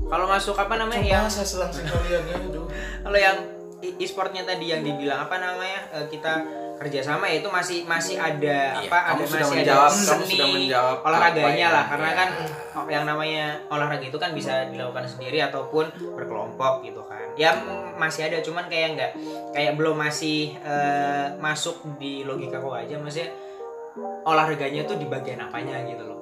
Kalau 0.09 0.27
masuk 0.27 0.57
apa 0.57 0.75
namanya 0.75 1.05
Coba 1.05 1.15
yang 1.15 1.27
saya 1.29 1.47
selangsing 1.47 1.85
kalian 1.85 2.23
ya, 2.25 2.37
aduh. 2.41 2.67
kalau 3.05 3.19
yang 3.21 3.37
e-sportnya 3.79 4.43
tadi 4.43 4.73
yang 4.73 4.83
dibilang 4.83 5.29
apa 5.29 5.37
namanya 5.39 5.81
eh, 5.95 6.07
kita 6.09 6.33
kerjasama 6.79 7.27
ya 7.27 7.43
itu 7.43 7.51
masih 7.51 7.79
masih 7.85 8.15
ada 8.15 8.79
Iya, 8.79 8.87
apa 8.87 8.99
kamu 9.03 9.19
ada 9.19 9.27
sudah 9.27 9.39
masih 9.43 9.55
menjawab, 9.59 9.91
ada 9.91 9.99
kamu 9.99 10.07
seni 10.07 10.31
sudah 10.31 10.49
menjawab 10.49 10.97
olahraganya 11.03 11.67
lah 11.67 11.75
yang- 11.75 11.91
karena 11.91 12.09
iya. 12.09 12.19
kan 12.19 12.29
oh, 12.79 12.85
yang 12.87 13.05
namanya 13.07 13.45
olahraga 13.67 14.05
itu 14.07 14.19
kan 14.19 14.31
bisa 14.31 14.53
dilakukan 14.71 15.05
sendiri 15.07 15.39
ataupun 15.43 15.85
berkelompok 16.15 16.75
gitu 16.87 17.03
kan 17.07 17.27
ya 17.35 17.51
masih 17.99 18.31
ada 18.31 18.39
cuman 18.43 18.65
kayak 18.71 18.89
nggak 18.95 19.11
kayak 19.51 19.73
belum 19.75 19.99
masih 19.99 20.55
eh, 20.59 21.27
masuk 21.43 21.83
di 21.99 22.23
logika 22.23 22.63
kok 22.63 22.75
aja 22.79 22.95
maksudnya 22.95 23.31
olahraganya 24.23 24.87
tuh 24.87 24.97
di 24.97 25.07
bagian 25.11 25.43
apanya 25.43 25.83
gitu 25.83 26.07
loh 26.07 26.18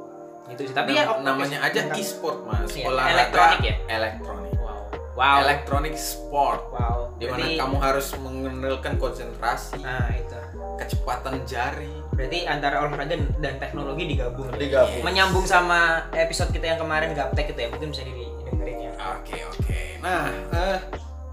gitu 0.47 0.61
sih 0.62 0.73
tapi 0.73 0.93
ya 0.93 1.05
Nam- 1.05 1.12
oke. 1.12 1.23
namanya 1.25 1.59
aja 1.61 1.81
e-sport 1.93 2.38
mas. 2.43 2.71
Iya, 2.71 2.87
olahraga 2.87 3.12
elektronik 3.12 3.61
ya? 3.61 3.75
elektronik. 3.91 4.53
Wow. 4.57 4.79
Wow. 5.12 5.37
Elektronik 5.43 5.95
sport. 5.95 6.62
Wow. 6.71 6.99
Di 7.17 7.25
mana 7.25 7.37
Berarti- 7.43 7.59
kamu 7.59 7.76
harus 7.79 8.07
mengenalkan 8.17 8.95
konsentrasi 8.97 9.81
nah 9.81 10.07
itu. 10.11 10.35
kecepatan 10.76 11.41
jari. 11.45 11.88
Berarti 12.12 12.45
antara 12.45 12.81
olahraga 12.81 13.17
dan 13.38 13.57
teknologi 13.57 14.05
digabung 14.07 14.53
Digabung. 14.53 15.00
menyambung 15.00 15.43
sama 15.43 16.05
episode 16.12 16.53
kita 16.53 16.69
yang 16.69 16.79
kemarin 16.79 17.11
gaptek 17.11 17.49
itu 17.49 17.59
ya? 17.59 17.69
Mungkin 17.69 17.88
bisa 17.91 18.05
didengerin 18.05 18.79
ya. 18.83 18.93
Oke 19.17 19.41
oke. 19.43 19.81
Nah, 19.99 20.29
eh, 20.53 20.79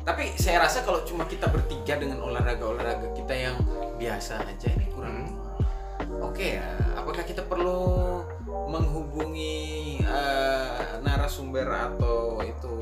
tapi 0.02 0.32
saya 0.34 0.64
rasa 0.64 0.82
kalau 0.82 1.04
cuma 1.04 1.28
kita 1.28 1.48
bertiga 1.48 2.00
dengan 2.00 2.24
olahraga-olahraga 2.24 3.12
kita 3.12 3.36
yang 3.36 3.56
biasa 3.94 4.40
aja 4.42 4.68
ini 4.70 4.88
kurang. 4.90 5.28
Oke 6.22 6.56
ya. 6.56 6.64
Apakah 7.14 7.30
kita 7.30 7.46
perlu 7.46 7.78
menghubungi 8.66 9.62
eh, 10.02 10.70
narasumber 11.00 11.62
atau 11.70 12.42
itu 12.42 12.74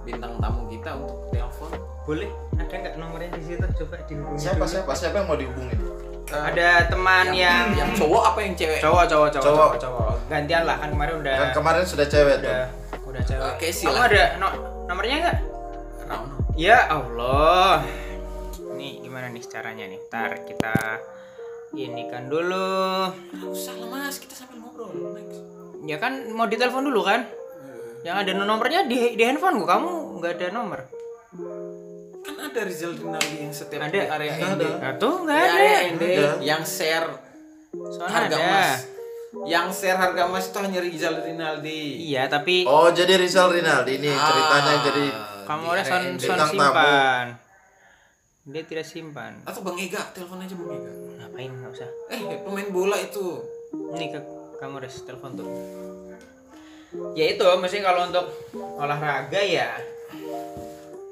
bintang 0.00 0.38
tamu 0.38 0.70
kita 0.70 0.94
untuk 0.94 1.26
telepon? 1.28 1.74
boleh 2.06 2.30
ada 2.54 2.70
nggak 2.70 2.94
nomornya 2.94 3.34
di 3.34 3.42
situ 3.42 3.66
coba 3.82 3.98
dihubungi 4.06 4.38
Siapa 4.38 4.62
dulu. 4.62 4.70
siapa 4.70 4.92
siapa 4.94 5.16
yang 5.18 5.26
mau 5.26 5.34
dihubungin? 5.34 5.74
Eh, 6.30 6.38
ada 6.38 6.86
teman 6.86 7.26
yang, 7.34 7.74
yang 7.74 7.90
cowok 7.92 8.22
apa 8.30 8.38
yang 8.40 8.54
cewek? 8.54 8.78
cowok 8.78 9.04
cowok 9.04 9.28
cowok 9.28 9.42
Cowok. 9.42 9.58
cowok 9.58 9.74
cowok 9.82 10.14
gantian 10.30 10.62
lah 10.62 10.76
kan 10.78 10.88
kemarin 10.88 11.14
udah 11.18 11.34
Kan 11.34 11.48
kemarin 11.50 11.82
sudah 11.82 12.06
cewek 12.06 12.36
tuh. 12.38 12.46
udah 12.46 12.64
udah 13.10 13.22
cewek 13.26 13.42
Oke, 13.50 13.66
kamu 13.66 13.74
silakan. 13.74 14.06
ada 14.06 14.22
no, 14.38 14.48
nomornya 14.86 15.16
nggak 15.18 15.36
Rauno. 16.06 16.36
ya 16.54 16.78
Allah 16.86 17.82
ini 18.70 19.02
gimana 19.02 19.26
nih 19.26 19.42
caranya 19.42 19.84
nih 19.84 19.98
ntar 20.06 20.46
kita 20.46 20.78
ini 21.72 22.06
kan 22.06 22.26
dulu 22.26 23.10
Nggak 23.32 23.50
usah 23.50 23.74
lah 23.76 23.88
mas, 23.88 24.16
kita 24.16 24.34
sambil 24.34 24.58
ngobrol. 24.58 24.90
Next. 25.12 25.40
ya 25.82 25.96
kan 25.96 26.12
mau 26.30 26.44
ditelepon 26.44 26.84
dulu 26.84 27.02
kan 27.02 27.26
yang 28.02 28.16
ada 28.16 28.30
nomornya 28.32 28.84
di, 28.84 29.14
di 29.14 29.22
handphone 29.22 29.58
gua 29.58 29.76
kamu 29.76 29.90
nggak 30.16 30.32
ada 30.36 30.46
nomor 30.52 30.80
Kan 32.18 32.34
ada 32.40 32.60
Rizal 32.60 32.90
Rinaldi 32.92 33.36
yang 33.40 33.52
setiap 33.52 33.80
Ada. 33.80 33.92
di 33.92 33.98
area. 34.00 34.32
ND. 34.48 34.62
tuh 34.96 35.14
nggak 35.22 35.36
Di 35.36 35.42
ada 35.42 35.54
area 35.56 35.78
ND 35.88 36.04
yang 36.40 36.62
share 36.62 37.06
soalnya 37.72 38.14
harga 38.16 38.26
ada 38.28 38.36
emas. 38.40 38.70
Yang 39.44 39.66
share 39.76 39.98
harga 40.00 40.22
emas 40.24 40.44
itu 40.44 40.58
hanya 40.58 40.80
Rizal 40.80 41.14
Rinaldi. 41.20 41.82
iya 42.04 42.26
tapi 42.26 42.64
Oh 42.64 42.88
jadi 42.88 43.14
Rizal 43.14 43.52
Rinaldi 43.52 43.92
ini 43.96 44.08
ceritanya 44.08 44.72
Ah, 44.72 44.82
jadi 44.82 45.04
kamu 45.44 45.64
area 45.68 45.84
son, 45.84 45.92
son 45.92 46.14
Bintang 46.16 46.38
tamu. 46.40 46.50
simpan 46.52 47.26
dia 48.44 48.62
tidak 48.64 48.86
simpan 48.86 49.32
Atau 49.42 49.60
Bang 49.60 49.74
Ega, 49.76 50.02
telepon 50.08 50.38
aja 50.38 50.54
Bang 50.56 50.70
Ega. 50.72 50.92
Ngapain? 51.36 51.52
Nggak 51.52 51.72
usah. 51.76 51.90
Eh, 52.08 52.40
pemain 52.40 52.68
bola 52.72 52.96
itu. 52.96 53.44
ini 53.76 54.08
ke 54.08 54.20
kamu 54.56 54.80
res 54.80 55.04
telepon 55.04 55.36
tuh. 55.36 55.48
Ya 57.12 57.28
itu 57.28 57.44
mesti 57.44 57.84
kalau 57.84 58.08
untuk 58.08 58.24
olahraga 58.80 59.36
ya. 59.44 59.76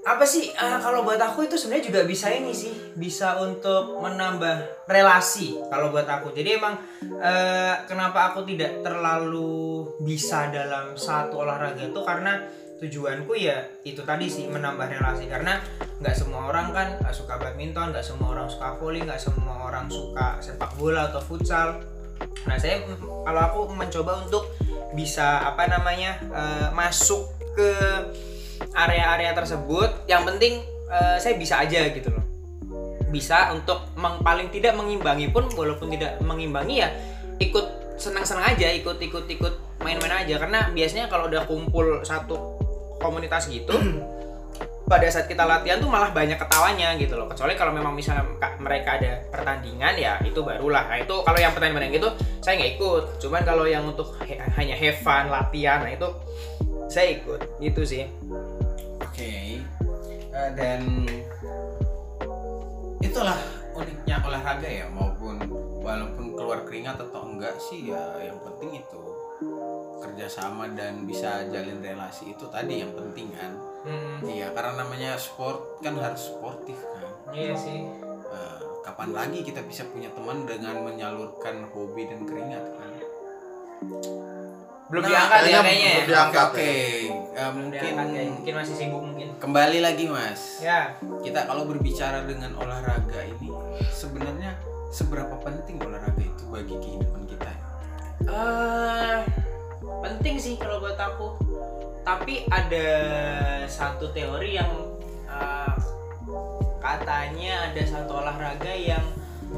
Apa 0.04 0.24
sih 0.24 0.52
ah, 0.56 0.80
kalau 0.80 1.04
buat 1.04 1.20
aku 1.20 1.44
itu 1.44 1.60
sebenarnya 1.60 1.92
juga 1.92 2.00
bisa 2.08 2.32
ini 2.32 2.56
sih. 2.56 2.72
Bisa 2.96 3.36
untuk 3.36 4.00
menambah 4.00 4.88
relasi 4.88 5.60
kalau 5.68 5.92
buat 5.92 6.08
aku. 6.08 6.32
Jadi 6.32 6.56
emang 6.56 6.80
eh, 7.20 7.74
kenapa 7.84 8.32
aku 8.32 8.48
tidak 8.48 8.80
terlalu 8.80 9.84
bisa 10.00 10.48
dalam 10.48 10.96
satu 10.96 11.44
olahraga 11.44 11.84
itu? 11.84 12.00
Karena 12.00 12.40
tujuanku 12.80 13.36
ya 13.36 13.60
itu 13.84 14.00
tadi 14.08 14.24
sih 14.24 14.48
menambah 14.48 14.88
relasi. 14.88 15.28
Karena 15.28 15.60
nggak 16.02 16.14
semua 16.14 16.50
orang 16.50 16.74
kan 16.74 16.88
suka 17.14 17.38
badminton 17.38 17.94
nggak 17.94 18.02
semua 18.02 18.34
orang 18.34 18.46
suka 18.50 18.74
volley 18.78 19.02
nggak 19.06 19.20
semua 19.20 19.70
orang 19.70 19.86
suka 19.86 20.42
sepak 20.42 20.74
bola 20.74 21.10
atau 21.10 21.22
futsal 21.22 21.78
Nah, 22.44 22.56
saya 22.60 22.84
kalau 23.24 23.40
aku 23.40 23.60
mencoba 23.72 24.20
untuk 24.24 24.52
bisa 24.94 25.42
apa 25.42 25.66
namanya 25.66 26.20
eh, 26.20 26.68
masuk 26.76 27.30
ke 27.56 27.70
area-area 28.74 29.32
tersebut. 29.34 30.06
Yang 30.06 30.22
penting 30.34 30.54
eh, 30.90 31.16
saya 31.18 31.34
bisa 31.40 31.60
aja 31.60 31.80
gitu 31.90 32.08
loh. 32.12 32.24
Bisa 33.10 33.54
untuk 33.54 33.94
meng- 33.94 34.22
paling 34.22 34.50
tidak 34.50 34.74
mengimbangi 34.74 35.30
pun 35.30 35.46
walaupun 35.54 35.90
tidak 35.94 36.18
mengimbangi 36.22 36.82
ya 36.82 36.90
ikut 37.38 37.98
senang-senang 37.98 38.54
aja, 38.54 38.70
ikut-ikut 38.74 39.24
ikut 39.30 39.54
main-main 39.82 40.26
aja 40.26 40.38
karena 40.38 40.70
biasanya 40.70 41.06
kalau 41.06 41.30
udah 41.30 41.46
kumpul 41.46 42.02
satu 42.02 42.58
komunitas 42.98 43.46
gitu 43.50 43.74
pada 44.84 45.08
saat 45.08 45.24
kita 45.24 45.48
latihan 45.48 45.80
tuh 45.80 45.88
malah 45.88 46.12
banyak 46.12 46.36
ketawanya 46.36 46.92
gitu 47.00 47.16
loh. 47.16 47.24
Kecuali 47.24 47.56
kalau 47.56 47.72
memang 47.72 47.96
misalnya 47.96 48.24
ka- 48.36 48.60
mereka 48.60 49.00
ada 49.00 49.16
pertandingan 49.32 49.96
ya 49.96 50.20
itu 50.20 50.44
barulah. 50.44 50.84
Nah 50.92 51.00
itu 51.00 51.14
kalau 51.24 51.38
yang 51.40 51.56
pertandingan 51.56 51.88
gitu 51.88 52.08
saya 52.44 52.60
nggak 52.60 52.72
ikut. 52.76 53.04
Cuman 53.24 53.42
kalau 53.48 53.64
yang 53.64 53.84
untuk 53.88 54.12
hanya 54.28 54.76
have 54.76 55.00
fun 55.00 55.32
latihan 55.32 55.80
nah 55.80 55.90
itu 55.92 56.08
saya 56.92 57.16
ikut. 57.16 57.40
Gitu 57.60 57.82
sih. 57.84 58.04
Oke. 59.00 59.64
Eh, 60.34 60.50
dan 60.58 60.80
itulah 63.00 63.38
uniknya 63.74 64.16
olahraga 64.22 64.68
ya 64.68 64.86
maupun 64.90 65.38
walaupun 65.80 66.34
keluar 66.34 66.66
keringat 66.66 66.98
atau 66.98 67.22
enggak 67.26 67.54
sih 67.58 67.90
ya 67.90 68.02
yang 68.18 68.38
penting 68.42 68.82
itu 68.82 69.02
kerjasama 70.02 70.70
dan 70.74 71.04
bisa 71.06 71.46
jalin 71.50 71.78
relasi 71.82 72.34
itu 72.34 72.44
tadi 72.50 72.82
yang 72.82 72.92
penting 72.94 73.30
kan 73.34 73.52
iya 74.24 74.48
karena 74.50 74.72
namanya 74.78 75.14
sport 75.14 75.78
kan 75.78 75.94
harus 75.94 76.28
sportif 76.28 76.76
kan. 76.80 77.04
Iya 77.30 77.52
sih. 77.54 77.84
Eh, 78.24 78.56
kapan 78.82 79.10
lagi 79.10 79.40
kita 79.40 79.60
bisa 79.62 79.84
punya 79.86 80.08
teman 80.10 80.44
dengan 80.44 80.80
menyalurkan 80.82 81.68
hobi 81.68 82.06
dan 82.06 82.24
keringat 82.24 82.64
kan? 82.70 82.90
Belum 84.84 85.00
Nah, 85.00 85.10
diangkat 85.10 85.40
ya 85.42 85.58
kayaknya 85.58 85.72
ya? 85.90 85.96
belum 85.96 86.08
diangkat. 86.08 86.46
oke. 86.46 86.60
Eh, 86.64 87.08
Belum 87.34 87.52
mungkin 87.58 87.72
diangkat 87.74 88.06
kayaknya. 88.06 88.30
mungkin 88.30 88.52
masih 88.54 88.74
sibuk 88.74 89.02
mungkin. 89.02 89.28
Kembali 89.36 89.78
lagi 89.80 90.04
mas. 90.06 90.42
Ya. 90.60 90.80
Kita 91.20 91.40
kalau 91.44 91.62
berbicara 91.64 92.18
dengan 92.24 92.52
olahraga 92.54 93.20
ini 93.22 93.48
sebenarnya 93.90 94.52
seberapa 94.88 95.34
penting 95.38 95.76
olahraga 95.78 96.20
itu 96.22 96.44
bagi 96.46 96.74
kehidupan 96.74 97.22
kita? 97.26 97.50
Eh 98.24 99.18
penting 100.00 100.36
sih 100.36 100.54
kalau 100.54 100.78
buat 100.78 100.96
aku 100.96 101.26
tapi 102.04 102.44
ada 102.52 102.88
satu 103.66 104.12
teori 104.12 104.60
yang 104.60 104.70
eh, 105.26 105.74
katanya 106.78 107.72
ada 107.72 107.82
satu 107.88 108.20
olahraga 108.20 108.72
yang 108.76 109.04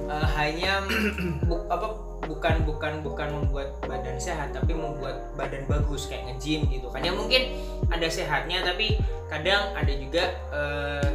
eh, 0.06 0.28
hanya 0.38 0.86
bu- 1.48 1.66
apa 1.66 1.88
bukan 2.26 2.64
bukan 2.66 2.92
bukan 3.06 3.28
membuat 3.34 3.76
badan 3.86 4.18
sehat 4.18 4.50
tapi 4.54 4.74
membuat 4.74 5.30
badan 5.38 5.62
bagus 5.66 6.06
kayak 6.06 6.32
nge-gym 6.32 6.66
gitu 6.70 6.86
kan. 6.90 7.02
Ya 7.02 7.12
mungkin 7.12 7.58
ada 7.90 8.06
sehatnya 8.06 8.62
tapi 8.62 8.98
kadang 9.26 9.74
ada 9.74 9.92
juga 9.92 10.24
eh, 10.54 11.10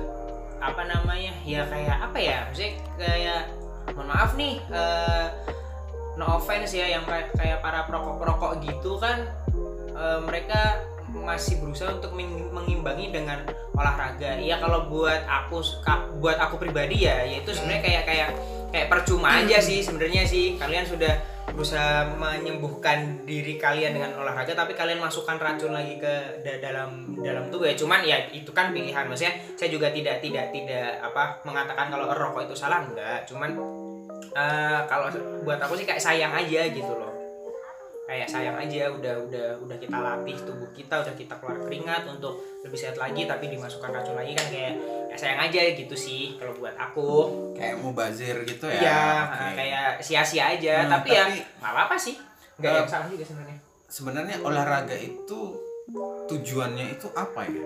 apa 0.61 0.83
namanya 0.85 1.33
ya 1.41 1.65
kayak 1.65 1.97
apa 2.11 2.17
ya 2.21 2.37
maksudnya 2.45 2.71
kayak 2.99 3.41
mohon 3.97 4.07
maaf 4.13 4.31
nih 4.37 4.61
eh, 4.69 5.27
no 6.19 6.37
offense 6.37 6.75
ya 6.75 6.85
yang 6.91 7.07
kayak 7.07 7.63
para 7.65 7.87
perokok-perokok 7.89 8.61
gitu 8.67 8.99
kan 9.01 9.25
eh, 9.95 10.19
mereka 10.21 10.90
masih 11.11 11.59
berusaha 11.59 11.91
untuk 11.91 12.15
meng- 12.15 12.49
mengimbangi 12.51 13.11
dengan 13.11 13.43
olahraga. 13.75 14.39
Iya 14.39 14.57
kalau 14.57 14.87
buat 14.87 15.21
aku 15.27 15.59
buat 16.17 16.37
aku 16.39 16.55
pribadi 16.57 17.05
ya 17.07 17.23
yaitu 17.23 17.51
sebenarnya 17.51 17.83
kayak 17.83 18.03
kayak 18.07 18.29
kayak 18.71 18.87
percuma 18.87 19.43
aja 19.43 19.59
sih 19.59 19.83
sebenarnya 19.83 20.23
sih. 20.23 20.55
Kalian 20.55 20.87
sudah 20.87 21.13
berusaha 21.51 22.07
menyembuhkan 22.15 23.27
diri 23.27 23.59
kalian 23.59 23.91
dengan 23.91 24.15
olahraga 24.15 24.55
tapi 24.55 24.71
kalian 24.71 25.03
masukkan 25.03 25.35
racun 25.35 25.75
lagi 25.75 25.99
ke 25.99 26.13
da- 26.41 26.59
dalam 26.63 27.11
dalam 27.19 27.51
tubuh 27.51 27.67
ya. 27.67 27.75
Cuman 27.75 28.01
ya 28.07 28.17
itu 28.31 28.49
kan 28.55 28.71
pilihan. 28.71 29.05
Maksudnya 29.07 29.35
saya 29.59 29.69
juga 29.69 29.91
tidak 29.91 30.23
tidak 30.23 30.49
tidak 30.55 30.99
apa 31.03 31.43
mengatakan 31.43 31.91
kalau 31.91 32.07
rokok 32.11 32.47
itu 32.47 32.55
salah 32.55 32.81
enggak. 32.87 33.27
Cuman 33.27 33.51
eh, 34.31 34.79
kalau 34.87 35.11
buat 35.43 35.59
aku 35.59 35.75
sih 35.75 35.83
kayak 35.83 35.99
sayang 35.99 36.31
aja 36.31 36.71
gitu 36.71 36.91
loh 36.95 37.11
kayak 38.11 38.27
sayang 38.27 38.59
aja 38.59 38.91
udah 38.91 39.15
udah 39.23 39.47
udah 39.63 39.77
kita 39.79 39.95
latih 39.95 40.35
tubuh 40.43 40.67
kita 40.75 40.99
udah 40.99 41.15
kita 41.15 41.31
keluar 41.39 41.63
keringat 41.63 42.03
untuk 42.05 42.43
lebih 42.59 42.75
sehat 42.75 42.99
lagi 42.99 43.23
tapi 43.23 43.47
dimasukkan 43.47 43.87
racun 43.87 44.19
lagi 44.19 44.35
kan 44.35 44.51
kayak 44.51 44.73
ya 45.07 45.15
sayang 45.15 45.39
aja 45.39 45.61
gitu 45.71 45.95
sih 45.95 46.35
kalau 46.35 46.51
buat 46.59 46.75
aku 46.75 47.11
Kayak 47.55 47.79
mubazir 47.79 48.35
gitu 48.43 48.67
ya. 48.67 48.81
Iya, 48.81 49.03
Oke. 49.23 49.53
kayak 49.53 49.87
sia-sia 50.01 50.49
aja. 50.49 50.75
Hmm, 50.81 50.91
tapi, 50.91 51.13
ya 51.13 51.23
tapi- 51.23 51.45
nggak 51.61 51.71
apa-apa 51.71 51.95
sih. 51.95 52.15
Nggak 52.57 52.67
Eh, 52.67 52.75
yang 52.75 52.89
salah 52.89 53.07
juga 53.07 53.23
sebenarnya. 53.23 53.57
Sebenarnya 53.85 54.35
olahraga 54.41 54.97
itu 54.97 55.39
tujuannya 56.25 56.85
itu 56.91 57.07
apa 57.13 57.41
ya? 57.45 57.63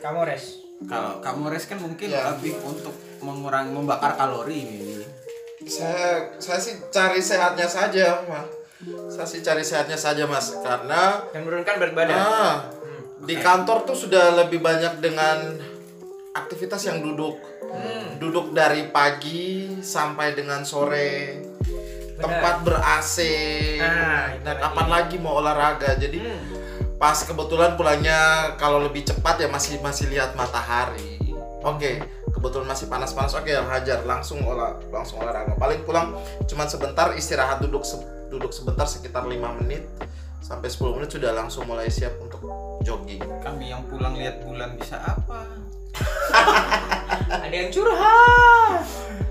Kamu 0.00 0.20
res. 0.22 0.44
Kalau 0.84 1.18
kamu 1.18 1.50
res 1.50 1.64
kan 1.66 1.76
mungkin 1.76 2.08
Ya. 2.08 2.30
lebih 2.30 2.56
untuk 2.62 2.94
mengurangi 3.20 3.68
membakar 3.70 4.14
kalori 4.14 4.64
ini. 4.64 4.80
saya 5.64 6.20
saya 6.36 6.60
sih 6.60 6.76
cari 6.92 7.16
sehatnya 7.18 7.64
saja 7.64 8.20
mas 8.28 8.44
saya 9.06 9.24
sih 9.24 9.40
cari 9.40 9.60
sehatnya 9.60 9.94
saja 9.94 10.24
mas. 10.24 10.52
Karena 10.56 11.24
Dan 11.30 11.44
menurunkan 11.44 11.74
berat 11.76 11.94
badan. 11.94 12.14
ah, 12.14 12.54
di 13.20 13.34
kantor 13.36 13.84
tuh 13.84 13.96
sudah 13.96 14.34
lebih 14.36 14.58
banyak 14.58 14.98
dengan 14.98 15.58
aktivitas 16.32 16.84
yang 16.84 17.00
duduk. 17.00 17.38
Duduk 18.16 18.52
dari 18.52 18.88
pagi 18.88 19.66
sampai 19.78 20.32
dengan 20.32 20.62
sore. 20.62 21.42
Tempat 22.14 22.62
ber 22.62 22.78
AC 22.78 23.16
Ah, 23.76 24.38
dan 24.38 24.56
kapan 24.56 24.88
lagi 24.88 25.16
mau 25.18 25.36
olahraga. 25.36 25.94
Jadi 25.94 26.18
Hmm. 26.18 26.42
pas 26.94 27.18
kebetulan 27.20 27.74
pulangnya 27.74 28.18
kalau 28.54 28.78
lebih 28.78 29.02
cepat 29.02 29.36
ya 29.36 29.48
masih 29.48 29.80
masih 29.80 30.08
lihat 30.08 30.32
matahari. 30.34 31.18
Oke 31.60 31.98
kebetulan 32.44 32.68
masih 32.76 32.92
panas-panas 32.92 33.32
oke 33.32 33.48
hajar 33.48 34.04
langsung 34.04 34.44
olah 34.44 34.76
langsung 34.92 35.24
olahraga 35.24 35.56
paling 35.56 35.80
pulang 35.88 36.12
cuman 36.44 36.68
sebentar 36.68 37.16
istirahat 37.16 37.64
duduk 37.64 37.88
se- 37.88 38.04
duduk 38.28 38.52
sebentar 38.52 38.84
sekitar 38.84 39.24
5 39.24 39.32
menit 39.64 39.88
sampai 40.44 40.68
10 40.68 41.00
menit 41.00 41.08
sudah 41.08 41.32
langsung 41.32 41.64
mulai 41.64 41.88
siap 41.88 42.20
untuk 42.20 42.44
jogging 42.84 43.24
Kami 43.40 43.72
yang 43.72 43.80
pulang 43.88 44.12
lihat 44.12 44.44
bulan 44.44 44.76
bisa 44.76 45.00
apa? 45.00 45.48
Ada 47.48 47.54
yang 47.54 47.70
curhat. 47.72 48.84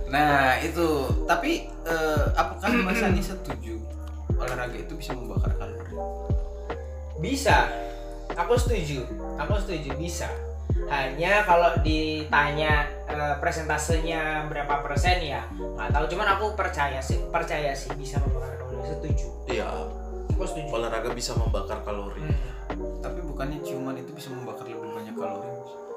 Nah 0.09 0.57
itu, 0.61 1.05
tapi 1.29 1.69
eh, 1.85 2.23
apakah 2.33 2.69
Mas 2.81 3.01
Ani 3.05 3.21
setuju 3.29 3.77
olahraga 4.33 4.73
itu 4.73 4.97
bisa 4.97 5.13
membakar 5.13 5.53
kalori? 5.53 5.93
Bisa. 7.21 7.69
Aku 8.33 8.57
setuju. 8.57 9.05
Aku 9.37 9.53
setuju 9.61 9.93
bisa. 10.01 10.29
Hanya 10.87 11.43
kalau 11.43 11.71
ditanya 11.81 12.87
eh, 13.05 13.35
presentasenya 13.37 14.47
berapa 14.47 14.81
persen 14.81 15.19
ya 15.19 15.41
nggak 15.51 15.89
tahu. 15.91 16.05
Cuman 16.11 16.27
aku 16.35 16.45
percaya 16.53 16.99
sih, 16.99 17.19
percaya 17.29 17.71
sih 17.71 17.91
bisa 17.93 18.19
membakar 18.19 18.57
kalori. 18.57 18.87
Setuju. 18.87 19.27
iya 19.47 19.67
Aku 20.33 20.43
setuju. 20.49 20.69
olahraga 20.73 21.09
bisa 21.13 21.31
membakar 21.37 21.79
kalori 21.83 22.19
Hmm. 22.19 22.35
Tapi 23.03 23.19
bukannya 23.21 23.59
ciuman 23.61 23.93
itu 23.93 24.09
bisa 24.15 24.31
membakar 24.31 24.65
lebih 24.65 24.87
banyak 24.89 25.13
kalori? 25.13 25.49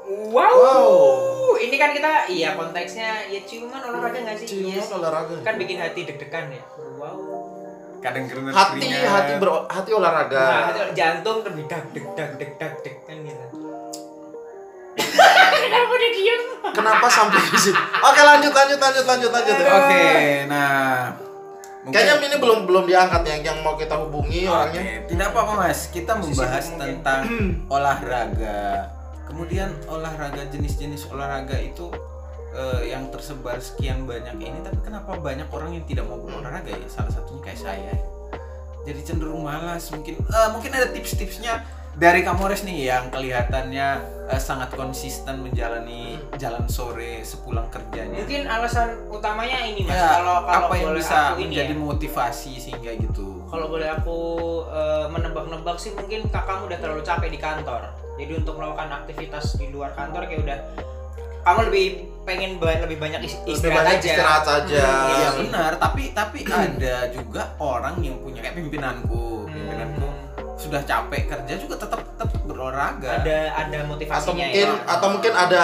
Wow. 0.07 0.55
Wow. 0.55 0.95
Ini 1.57 1.77
kan 1.79 1.91
kita 1.91 2.29
iya 2.29 2.55
konteksnya 2.55 3.27
ya 3.27 3.41
ciuman 3.43 3.81
olahraga 3.81 4.19
nggak 4.23 4.37
sih? 4.39 4.47
Iya 4.47 4.79
ciuman 4.79 4.87
sih. 4.87 4.95
olahraga 4.99 5.35
Kan 5.43 5.55
bikin 5.57 5.79
hati 5.81 6.01
deg-degan 6.05 6.47
ya. 6.53 6.63
Wow. 6.99 7.19
Kadang 7.97 8.29
keringat 8.29 8.55
hati 8.55 8.87
hati 8.87 9.33
ber 9.41 9.51
hati 9.67 9.91
olahraga 9.91 10.37
Nah, 10.39 10.63
hati, 10.71 10.81
jantung 10.95 11.43
dag 11.43 11.55
deg 11.91 12.07
dag 12.15 12.31
deg 12.39 12.51
dag 12.61 12.75
deg 12.85 12.97
kan 13.03 13.17
gitu. 13.25 13.46
Kenapa 15.67 15.93
dia 15.95 16.11
diem? 16.13 16.43
kenapa 16.67 17.07
sampai 17.07 17.41
di 17.47 17.59
situ 17.61 17.79
oke 17.79 18.21
lanjut 18.21 18.51
lanjut 18.51 18.77
lanjut 18.77 19.05
lanjut 19.05 19.31
lanjut 19.31 19.55
Oke, 19.57 20.07
nah 20.47 21.15
mungkin- 21.81 21.95
kayaknya 21.95 22.27
ini 22.27 22.37
belum 22.37 22.59
belum 22.65 22.85
diangkat 22.85 23.23
yang 23.25 23.41
yang 23.45 23.59
mau 23.61 23.75
kita 23.75 23.95
hubungi 23.97 24.45
Oke, 24.45 24.51
orangnya 24.51 24.83
tidak 25.07 25.27
apa-apa 25.31 25.53
mas. 25.57 25.87
Kita 25.89 26.13
membahas 26.15 26.65
mungkin. 26.69 26.81
tentang 27.01 27.21
olahraga. 27.77 28.91
Kemudian 29.25 29.71
olahraga 29.87 30.43
jenis-jenis 30.47 31.07
olahraga 31.09 31.55
itu 31.57 31.87
eh, 32.53 32.91
yang 32.91 33.09
tersebar 33.09 33.57
sekian 33.59 34.05
banyak 34.05 34.37
ini, 34.37 34.59
tapi 34.61 34.79
kenapa 34.83 35.15
banyak 35.17 35.47
orang 35.47 35.71
yang 35.73 35.85
tidak 35.85 36.05
mau 36.05 36.19
berolahraga 36.19 36.67
ya? 36.69 36.87
Salah 36.87 37.11
satunya 37.11 37.43
kayak 37.43 37.61
saya. 37.63 37.95
Jadi 38.83 39.01
cenderung 39.03 39.43
malas. 39.43 39.87
Mungkin 39.89 40.19
eh, 40.19 40.49
mungkin 40.51 40.71
ada 40.73 40.91
tips-tipsnya 40.91 41.63
dari 41.97 42.21
Kamores 42.21 42.61
nih 42.61 42.79
yang 42.87 43.09
kelihatannya 43.09 43.89
eh, 44.27 44.37
sangat 44.39 44.69
konsisten 44.71 45.41
menjalani 45.41 46.21
jalan 46.37 46.69
sore 46.69 47.21
sepulang 47.23 47.67
kerjanya. 47.69 48.21
Mungkin 48.21 48.45
alasan 48.45 49.09
utamanya 49.09 49.65
ini 49.65 49.81
mas. 49.83 49.97
Ya, 49.97 50.21
kalau 50.21 50.45
kalau 50.45 50.67
apa 50.67 50.75
yang 50.75 50.87
boleh 50.87 51.01
bisa 51.01 51.17
aku 51.27 51.41
ini 51.41 51.47
menjadi 51.51 51.73
ya. 51.73 51.81
motivasi 51.83 52.53
sehingga 52.59 52.91
gitu? 52.95 53.41
Kalau 53.47 53.67
boleh 53.67 53.89
aku 53.89 54.19
eh, 54.69 55.07
menebak-nebak 55.09 55.77
sih 55.77 55.91
mungkin 55.91 56.29
kakakmu 56.29 56.69
udah 56.69 56.79
terlalu 56.79 57.01
capek 57.01 57.29
di 57.29 57.39
kantor. 57.39 57.83
Jadi 58.17 58.33
untuk 58.35 58.55
melakukan 58.55 58.89
aktivitas 58.95 59.45
di 59.55 59.67
luar 59.69 59.93
kantor 59.93 60.25
kayak 60.25 60.41
udah 60.43 60.59
kamu 61.43 61.61
lebih 61.65 61.87
pengen 62.25 62.51
ba- 62.59 62.75
lebih 62.77 62.99
banyak 62.99 63.23
is- 63.23 63.39
lebih 63.39 63.55
istirahat 63.55 63.79
banyak 63.79 63.97
aja. 63.97 64.09
istirahat 64.11 64.43
saja 64.45 64.83
Hmm, 64.83 65.07
Iya 65.09 65.29
sih. 65.29 65.39
benar, 65.41 65.73
tapi 65.79 66.03
tapi 66.11 66.39
ada 66.59 66.97
juga 67.09 67.43
orang 67.57 67.97
yang 68.01 68.19
punya 68.19 68.43
kayak 68.43 68.57
pimpinanku, 68.59 69.47
Hmm. 69.47 69.55
pimpinanku 69.55 70.07
sudah 70.57 70.81
capek 70.81 71.23
kerja 71.27 71.55
juga 71.55 71.77
tetap 71.79 72.01
tetap 72.03 72.29
berolahraga. 72.43 73.21
Ada 73.21 73.39
ada 73.55 73.77
atau 73.77 73.89
motivasinya 73.89 74.33
mungkin 74.43 74.67
ya. 74.67 74.89
atau 74.89 75.09
mungkin 75.11 75.33
ada 75.33 75.63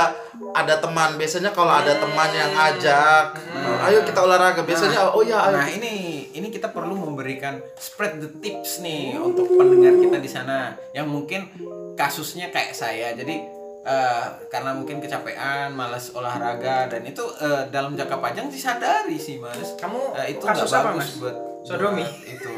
ada 0.53 0.75
teman 0.77 1.11
biasanya 1.17 1.51
kalau 1.51 1.73
ada 1.73 1.97
teman 1.97 2.29
yang 2.31 2.53
ajak 2.53 3.25
Hmm. 3.53 3.79
ayo 3.85 4.03
kita 4.03 4.21
olahraga 4.21 4.61
biasanya 4.61 5.07
oh 5.09 5.23
ya 5.23 5.39
ayo 5.45 5.55
Nah 5.55 5.67
ini 5.67 5.95
ini 6.29 6.49
kita 6.49 6.69
perlu 6.69 6.93
memberikan 6.93 7.57
spread 7.75 8.19
the 8.19 8.29
tips 8.39 8.81
nih 8.81 9.15
untuk 9.15 9.49
pendengar 9.51 9.95
kita 9.95 10.19
di 10.19 10.27
sana 10.27 10.75
yang 10.91 11.07
mungkin 11.07 11.47
kasusnya 11.95 12.49
kayak 12.49 12.73
saya. 12.73 13.13
Jadi 13.13 13.39
eh, 13.83 14.25
karena 14.47 14.71
mungkin 14.73 14.99
kecapean, 14.99 15.73
malas 15.73 16.11
olahraga 16.11 16.87
dan 16.87 17.03
itu 17.03 17.23
eh, 17.39 17.65
dalam 17.69 17.95
jangka 17.95 18.19
panjang 18.19 18.47
disadari 18.47 19.17
sih 19.17 19.39
mas. 19.39 19.75
Kamu 19.75 20.15
Eh, 20.17 20.35
itu 20.35 20.43
kasus 20.43 20.67
nggak 20.67 20.81
apa 20.81 20.89
bagus 20.91 21.07
mas? 21.07 21.11
buat 21.19 21.37
Sodomi? 21.63 22.03
buat 22.03 22.15
itu. 22.29 22.53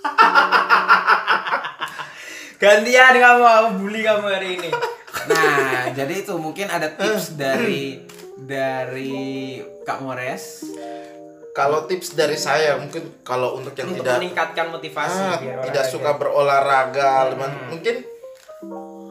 Gantian 2.60 3.14
kamu, 3.16 3.40
aku 3.42 3.68
bully 3.80 4.04
kamu 4.04 4.26
hari 4.28 4.48
ini. 4.60 4.70
Nah, 5.10 5.90
jadi 5.90 6.22
itu 6.22 6.32
mungkin 6.38 6.70
ada 6.70 6.86
tips 6.86 7.34
dari 7.34 7.98
dari 8.38 9.58
Kak 9.82 10.00
Mores. 10.00 10.64
kalau 11.50 11.82
tips 11.84 12.14
dari 12.14 12.38
saya 12.38 12.78
mungkin 12.78 13.10
kalau 13.26 13.58
untuk 13.58 13.74
yang 13.74 13.90
untuk 13.90 14.06
tidak 14.06 14.22
meningkatkan 14.22 14.70
motivasi 14.70 15.18
ah, 15.18 15.36
biar 15.42 15.66
tidak 15.66 15.84
suka 15.84 16.14
berolahraga 16.14 17.34
Hmm. 17.34 17.68
mungkin 17.68 18.06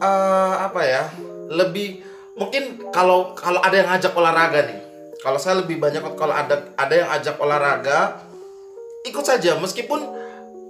eh, 0.00 0.54
apa 0.56 0.80
ya 0.82 1.04
lebih 1.52 2.00
mungkin 2.32 2.80
kalau 2.90 3.36
kalau 3.36 3.60
ada 3.60 3.76
yang 3.76 3.92
ngajak 3.92 4.16
olahraga 4.16 4.60
nih 4.66 4.80
kalau 5.20 5.36
saya 5.36 5.60
lebih 5.60 5.76
banyak 5.76 6.00
kalau 6.16 6.32
ada 6.32 6.64
ada 6.80 6.94
yang 6.96 7.12
ajak 7.12 7.36
olahraga 7.36 8.24
ikut 9.04 9.22
saja 9.22 9.60
meskipun 9.60 10.00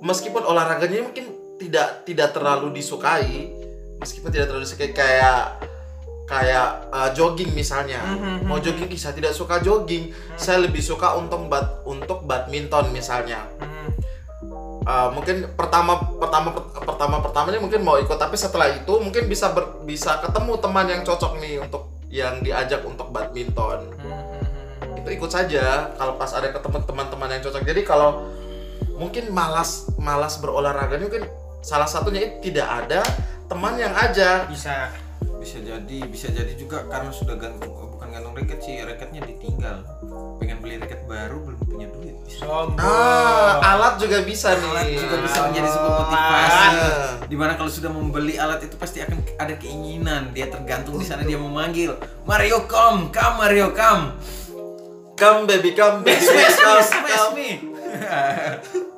meskipun 0.02 0.42
olahraganya 0.42 1.06
mungkin 1.06 1.30
tidak 1.60 2.08
tidak 2.08 2.32
terlalu 2.32 2.72
disukai 2.72 3.52
meskipun 4.00 4.32
tidak 4.32 4.48
terlalu 4.48 4.64
disukai 4.64 4.96
kayak 4.96 5.60
kayak 6.30 6.86
uh, 6.94 7.10
jogging 7.10 7.50
misalnya. 7.52 7.98
Mhm, 8.06 8.46
mau 8.46 8.62
jogging 8.62 8.86
ih, 8.86 9.00
saya 9.00 9.18
tidak 9.18 9.34
suka 9.34 9.58
jogging. 9.58 10.14
Saya 10.38 10.62
lebih 10.62 10.78
suka 10.78 11.18
untuk 11.18 11.50
bad 11.50 11.82
untuk 11.82 12.22
badminton 12.22 12.94
misalnya. 12.94 13.50
Hmm. 13.58 13.90
Uh, 14.86 15.10
mungkin 15.12 15.50
pertama 15.58 16.00
pertama 16.16 16.56
pertama 16.72 17.16
pertamanya 17.20 17.60
mungkin 17.60 17.84
mau 17.84 18.00
ikut 18.00 18.16
tapi 18.16 18.32
setelah 18.38 18.72
itu 18.72 18.88
mungkin 18.96 19.28
bisa 19.28 19.52
ber- 19.52 19.84
bisa 19.84 20.16
ketemu 20.24 20.56
teman 20.56 20.86
yang 20.88 21.02
cocok 21.04 21.36
nih 21.36 21.60
untuk 21.60 21.92
yang 22.08 22.40
diajak 22.40 22.80
untuk 22.86 23.10
badminton. 23.12 23.90
Hmm. 24.00 24.18
itu 25.00 25.16
ikut 25.16 25.32
saja 25.32 25.96
kalau 25.96 26.20
pas 26.20 26.28
ada 26.36 26.52
ketemu 26.52 26.78
teman-teman 26.84 27.28
yang 27.32 27.42
cocok. 27.44 27.62
Jadi 27.64 27.82
kalau 27.84 28.30
mungkin 28.96 29.32
malas 29.32 29.88
malas 29.96 30.36
berolahraga 30.40 31.00
mungkin 31.00 31.24
salah 31.60 31.88
satunya 31.88 32.28
itu 32.28 32.52
tidak 32.52 32.66
ada 32.84 33.00
teman 33.48 33.76
yang 33.76 33.92
ajak 33.96 34.48
bisa 34.48 34.92
Bisa 35.40 35.56
jadi 35.56 36.04
bisa 36.04 36.28
jadi 36.28 36.52
juga 36.52 36.84
karena 36.84 37.08
sudah 37.08 37.32
gantung 37.40 37.72
oh, 37.72 37.88
bukan 37.96 38.12
tergantung 38.12 38.36
racket 38.36 38.60
sih 38.60 38.76
racketnya 38.84 39.24
ditinggal 39.24 39.80
pengen 40.36 40.60
beli 40.60 40.76
racket 40.76 41.00
baru 41.08 41.40
belum 41.40 41.60
punya 41.64 41.88
duit 41.96 42.16
Sombong. 42.30 42.78
Ah, 42.78 43.58
alat 43.74 43.98
juga 43.98 44.22
bisa 44.22 44.54
nih. 44.54 44.70
Alat 44.70 44.86
juga 45.02 45.16
bisa 45.18 45.38
menjadi 45.50 45.68
sebuah 45.76 45.94
motivasi. 45.98 46.62
Ah. 46.62 47.08
Di 47.26 47.36
mana 47.36 47.52
kalau 47.58 47.66
sudah 47.66 47.90
membeli 47.90 48.38
alat 48.38 48.62
itu 48.64 48.78
pasti 48.78 49.02
akan 49.02 49.18
ada 49.34 49.54
keinginan. 49.58 50.30
Dia 50.30 50.46
tergantung 50.46 50.96
di 50.96 51.04
sana 51.04 51.26
dia 51.26 51.36
memanggil 51.36 51.98
Mario 52.24 52.64
come, 52.70 53.10
come 53.10 53.34
Mario 53.34 53.74
come. 53.74 54.14
Come 55.18 55.44
baby, 55.44 55.76
come 55.76 56.00
baby, 56.00 56.22
Smash 56.22 56.56
smash 56.88 57.28
come. 57.28 57.36
me. 57.36 57.48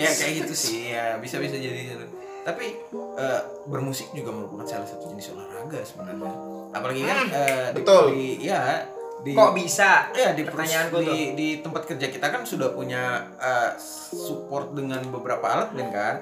ya 0.00 0.10
kayak 0.10 0.32
gitu 0.44 0.54
sih 0.56 0.80
ya 0.96 1.20
bisa 1.20 1.36
bisa 1.36 1.56
jadi 1.60 2.00
tapi 2.40 2.72
eh, 3.20 3.40
bermusik 3.68 4.10
juga 4.16 4.32
merupakan 4.32 4.64
salah 4.64 4.88
satu 4.88 5.12
jenis 5.12 5.36
olahraga 5.36 5.80
sebenarnya 5.84 6.32
apalagi 6.72 7.02
kan 7.04 7.18
eh, 7.28 7.66
di, 7.70 7.76
betul. 7.84 8.04
di 8.16 8.26
ya 8.48 8.84
di 9.20 9.36
Kok 9.36 9.52
bisa? 9.52 10.08
Ya 10.16 10.32
di 10.32 10.42
pertanyaanku 10.48 10.96
tuh. 10.96 11.12
di, 11.12 11.18
di 11.36 11.48
tempat 11.60 11.84
kerja 11.84 12.08
kita 12.08 12.32
kan 12.32 12.42
sudah 12.48 12.72
punya 12.72 13.28
eh, 13.36 13.76
support 14.16 14.72
dengan 14.72 15.04
beberapa 15.12 15.44
alat 15.44 15.76
band 15.76 15.92
kan. 15.92 16.16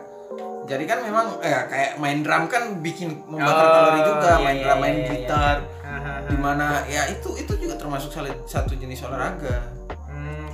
Jadi 0.66 0.84
kan 0.84 0.98
memang 1.06 1.38
eh, 1.40 1.62
kayak 1.70 1.92
main 2.02 2.20
drum 2.26 2.50
kan 2.50 2.82
bikin 2.82 3.22
membakar 3.24 3.64
Oh, 3.64 3.70
kalori 3.72 4.00
juga, 4.02 4.30
iya, 4.34 4.44
main 4.44 4.56
iya, 4.58 4.64
drum, 4.66 4.78
main 4.82 4.96
iya, 4.98 5.00
iya. 5.06 5.10
gitar. 5.14 5.56
Hahaha. 5.80 6.26
Di 6.26 6.36
mana 6.36 6.66
ya 6.90 7.02
itu 7.08 7.28
itu 7.38 7.52
juga 7.54 7.74
termasuk 7.78 8.10
salah 8.10 8.34
satu 8.44 8.74
jenis 8.74 9.00
olahraga. 9.06 9.77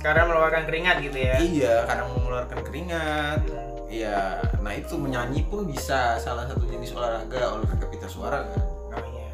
Karena 0.05 0.21
mengeluarkan 0.29 0.63
keringat 0.69 0.97
gitu 1.01 1.17
ya. 1.17 1.35
Iya, 1.41 1.75
kadang 1.89 2.13
mengeluarkan 2.13 2.59
keringat. 2.61 3.41
Iya, 3.89 4.37
nah 4.61 4.73
itu 4.77 4.93
menyanyi 5.01 5.49
pun 5.49 5.65
bisa 5.65 6.21
salah 6.21 6.45
satu 6.45 6.61
jenis 6.69 6.93
olahraga 6.93 7.57
olahraga 7.57 7.85
pita 7.89 8.05
suara 8.05 8.45
kan. 8.45 8.61
Oh 8.93 9.01
iya. 9.01 9.29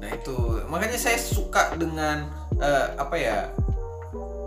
Nah 0.00 0.08
itu 0.16 0.64
makanya 0.64 0.96
saya 0.96 1.20
suka 1.20 1.76
dengan 1.76 2.24
eh, 2.56 2.86
apa 2.96 3.16
ya 3.20 3.52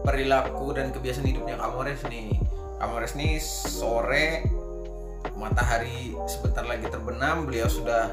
perilaku 0.02 0.74
dan 0.74 0.90
kebiasaan 0.90 1.30
hidupnya 1.30 1.62
Kamores 1.62 2.02
nih. 2.10 2.42
Kamores 2.82 3.14
nih 3.14 3.38
sore 3.70 4.50
matahari 5.38 6.18
sebentar 6.26 6.66
lagi 6.66 6.90
terbenam, 6.90 7.46
beliau 7.46 7.70
sudah 7.70 8.12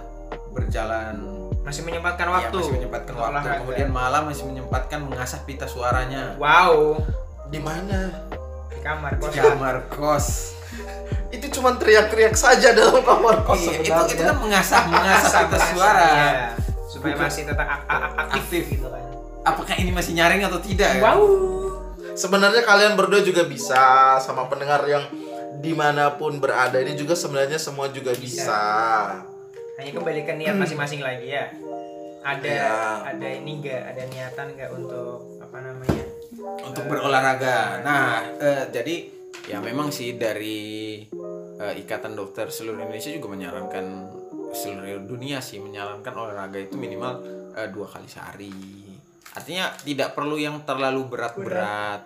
berjalan 0.53 1.40
Masih 1.61 1.83
menyempatkan 1.83 2.25
ya, 2.25 2.33
waktu. 2.33 2.57
masih 2.57 2.73
menyempatkan 2.75 3.15
waktu. 3.15 3.31
olahraga. 3.31 3.59
Kemudian 3.61 3.91
malam 3.91 4.23
masih 4.27 4.45
menyempatkan 4.45 4.99
mengasah 5.01 5.41
pita 5.43 5.65
suaranya 5.65 6.35
Wow. 6.37 6.99
Di 7.47 7.59
mana? 7.59 8.11
Di 8.69 8.79
kamar 8.81 9.11
di 9.13 9.23
kos. 9.23 9.35
kamar 9.35 9.77
kos. 9.89 10.27
Itu 11.35 11.47
cuma 11.53 11.77
teriak-teriak 11.77 12.35
saja 12.35 12.73
dalam 12.73 13.01
kamar 13.01 13.45
kos 13.45 13.61
Iya, 13.61 13.83
itu 13.83 14.01
itu 14.11 14.23
kan 14.25 14.37
mengasah 14.37 14.81
mengasah 14.85 15.41
pita 15.47 15.59
suara. 15.69 16.09
iya. 16.09 16.33
Supaya 16.87 17.15
Bukan. 17.15 17.27
masih 17.27 17.43
tetap 17.45 17.67
ak- 17.69 17.87
ak- 17.87 18.15
aktif, 18.19 18.41
Aktif. 18.41 18.65
gitu 18.73 18.87
kan. 18.87 19.05
Apakah 19.41 19.75
ini 19.75 19.91
masih 19.91 20.13
nyaring 20.13 20.43
atau 20.43 20.59
tidak? 20.59 20.91
ya? 20.91 21.03
Wow. 21.03 21.23
Sebenarnya 22.13 22.61
kalian 22.61 22.93
berdua 22.93 23.21
juga 23.21 23.47
bisa 23.47 23.79
sama 24.19 24.51
pendengar 24.51 24.83
yang 24.85 25.07
di 25.57 25.71
mana 25.71 26.11
pun 26.11 26.37
berada 26.37 26.77
ini 26.77 26.93
juga 26.95 27.15
sebenarnya 27.15 27.57
semua 27.57 27.87
juga 27.89 28.11
bisa. 28.13 28.59
Hanya 29.81 29.97
kembali 29.97 30.21
ke 30.29 30.33
niat 30.37 30.61
masing-masing 30.61 31.01
lagi 31.01 31.33
ya. 31.33 31.49
Ada 32.21 32.45
Iya. 32.45 32.73
ada 33.17 33.29
ini 33.33 33.65
enggak, 33.65 33.81
ada 33.81 34.03
niatan 34.13 34.47
enggak 34.53 34.71
untuk 34.77 35.41
apa 35.41 35.57
namanya? 35.65 36.05
untuk 36.61 36.85
berolahraga. 36.85 37.81
Nah, 37.81 38.21
eh, 38.37 38.65
jadi 38.69 39.09
ya 39.49 39.57
memang 39.65 39.89
sih 39.89 40.21
dari 40.21 41.01
eh, 41.57 41.75
Ikatan 41.81 42.13
Dokter 42.13 42.53
seluruh 42.53 42.85
Indonesia 42.85 43.09
juga 43.09 43.33
menyarankan 43.33 43.85
seluruh 44.53 45.01
dunia 45.01 45.41
sih 45.41 45.65
menyarankan 45.65 46.13
olahraga 46.13 46.61
itu 46.61 46.77
minimal 46.77 47.25
eh, 47.57 47.69
dua 47.73 47.89
kali 47.89 48.05
sehari. 48.05 48.53
Artinya 49.33 49.73
tidak 49.81 50.13
perlu 50.13 50.37
yang 50.37 50.61
terlalu 50.69 51.09
berat-berat, 51.09 52.05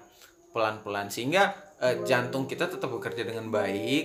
pelan-pelan 0.54 1.10
sehingga 1.10 1.50
eh, 1.82 2.06
jantung 2.06 2.46
kita 2.46 2.70
tetap 2.70 2.86
bekerja 2.86 3.26
dengan 3.26 3.50
baik, 3.50 4.04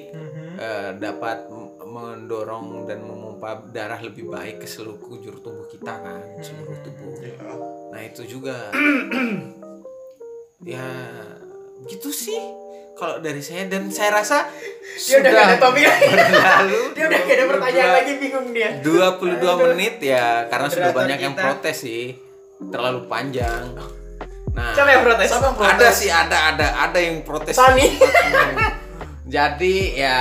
eh, 0.57 0.91
dapat 0.97 1.45
mendorong 1.81 2.85
dan 2.85 3.01
memompa 3.01 3.63
darah 3.71 3.99
lebih 3.99 4.27
baik 4.27 4.63
ke 4.63 4.67
seluruh 4.67 4.99
kujur 4.99 5.39
tubuh 5.39 5.65
kita 5.67 5.93
kan, 5.93 6.23
seluruh 6.39 6.77
tubuh. 6.83 7.13
Nah 7.91 8.01
itu 8.03 8.21
juga 8.27 8.69
ya 10.63 10.85
gitu 11.87 12.11
sih 12.11 12.37
kalau 12.93 13.23
dari 13.23 13.39
saya 13.39 13.63
dan 13.71 13.87
saya 13.87 14.19
rasa 14.19 14.43
Dia 14.99 15.23
udah 15.23 15.31
gak 15.31 15.45
ada 15.47 15.57
topik 15.63 15.87
lagi. 15.87 16.11
berlalu 16.11 16.81
Dia 16.91 17.03
udah 17.07 17.19
gak 17.23 17.35
ada 17.39 17.45
pertanyaan 17.47 17.91
lagi 17.95 18.13
bingung 18.19 18.47
dia. 18.51 18.69
22 18.83 19.39
menit 19.71 19.95
ya 20.03 20.43
karena 20.51 20.67
sudah 20.67 20.91
banyak 20.91 21.19
yang 21.23 21.35
kita. 21.39 21.43
protes 21.47 21.77
sih 21.79 22.11
terlalu 22.67 23.07
panjang 23.07 23.71
nah 24.51 24.75
Siapa 24.75 24.91
yang 24.91 25.03
protes? 25.07 25.27
Siapa 25.31 25.45
yang 25.47 25.55
protes? 25.55 25.79
ada 25.79 25.87
sih 25.95 26.09
ada 26.11 26.37
ada 26.51 26.67
ada 26.91 26.99
yang 26.99 27.23
protes 27.23 27.55
Sani. 27.55 27.87
jadi 29.29 29.75
ya 29.95 30.17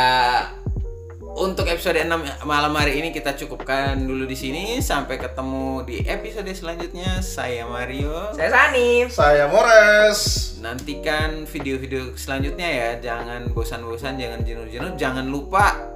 untuk 1.38 1.70
episode 1.70 2.02
6 2.02 2.42
malam 2.42 2.74
hari 2.74 2.98
ini 2.98 3.14
kita 3.14 3.38
cukupkan 3.38 3.94
dulu 3.94 4.26
di 4.26 4.34
sini 4.34 4.82
sampai 4.82 5.22
ketemu 5.22 5.86
di 5.86 6.02
episode 6.02 6.50
selanjutnya. 6.50 7.22
Saya 7.22 7.62
Mario, 7.62 8.34
saya 8.34 8.50
Sani 8.50 9.06
saya 9.06 9.46
Mores. 9.46 10.52
Nantikan 10.58 11.46
video-video 11.46 12.18
selanjutnya 12.18 12.66
ya. 12.66 12.90
Jangan 12.98 13.54
bosan-bosan, 13.54 14.18
jangan 14.18 14.42
jenuh-jenuh, 14.42 14.98
jangan 14.98 15.30
lupa 15.30 15.94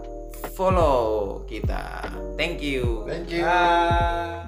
follow 0.55 1.43
kita. 1.51 2.07
Thank 2.39 2.63
you. 2.63 3.03
Thank 3.11 3.35
you. 3.35 3.43
Bye. 3.43 4.47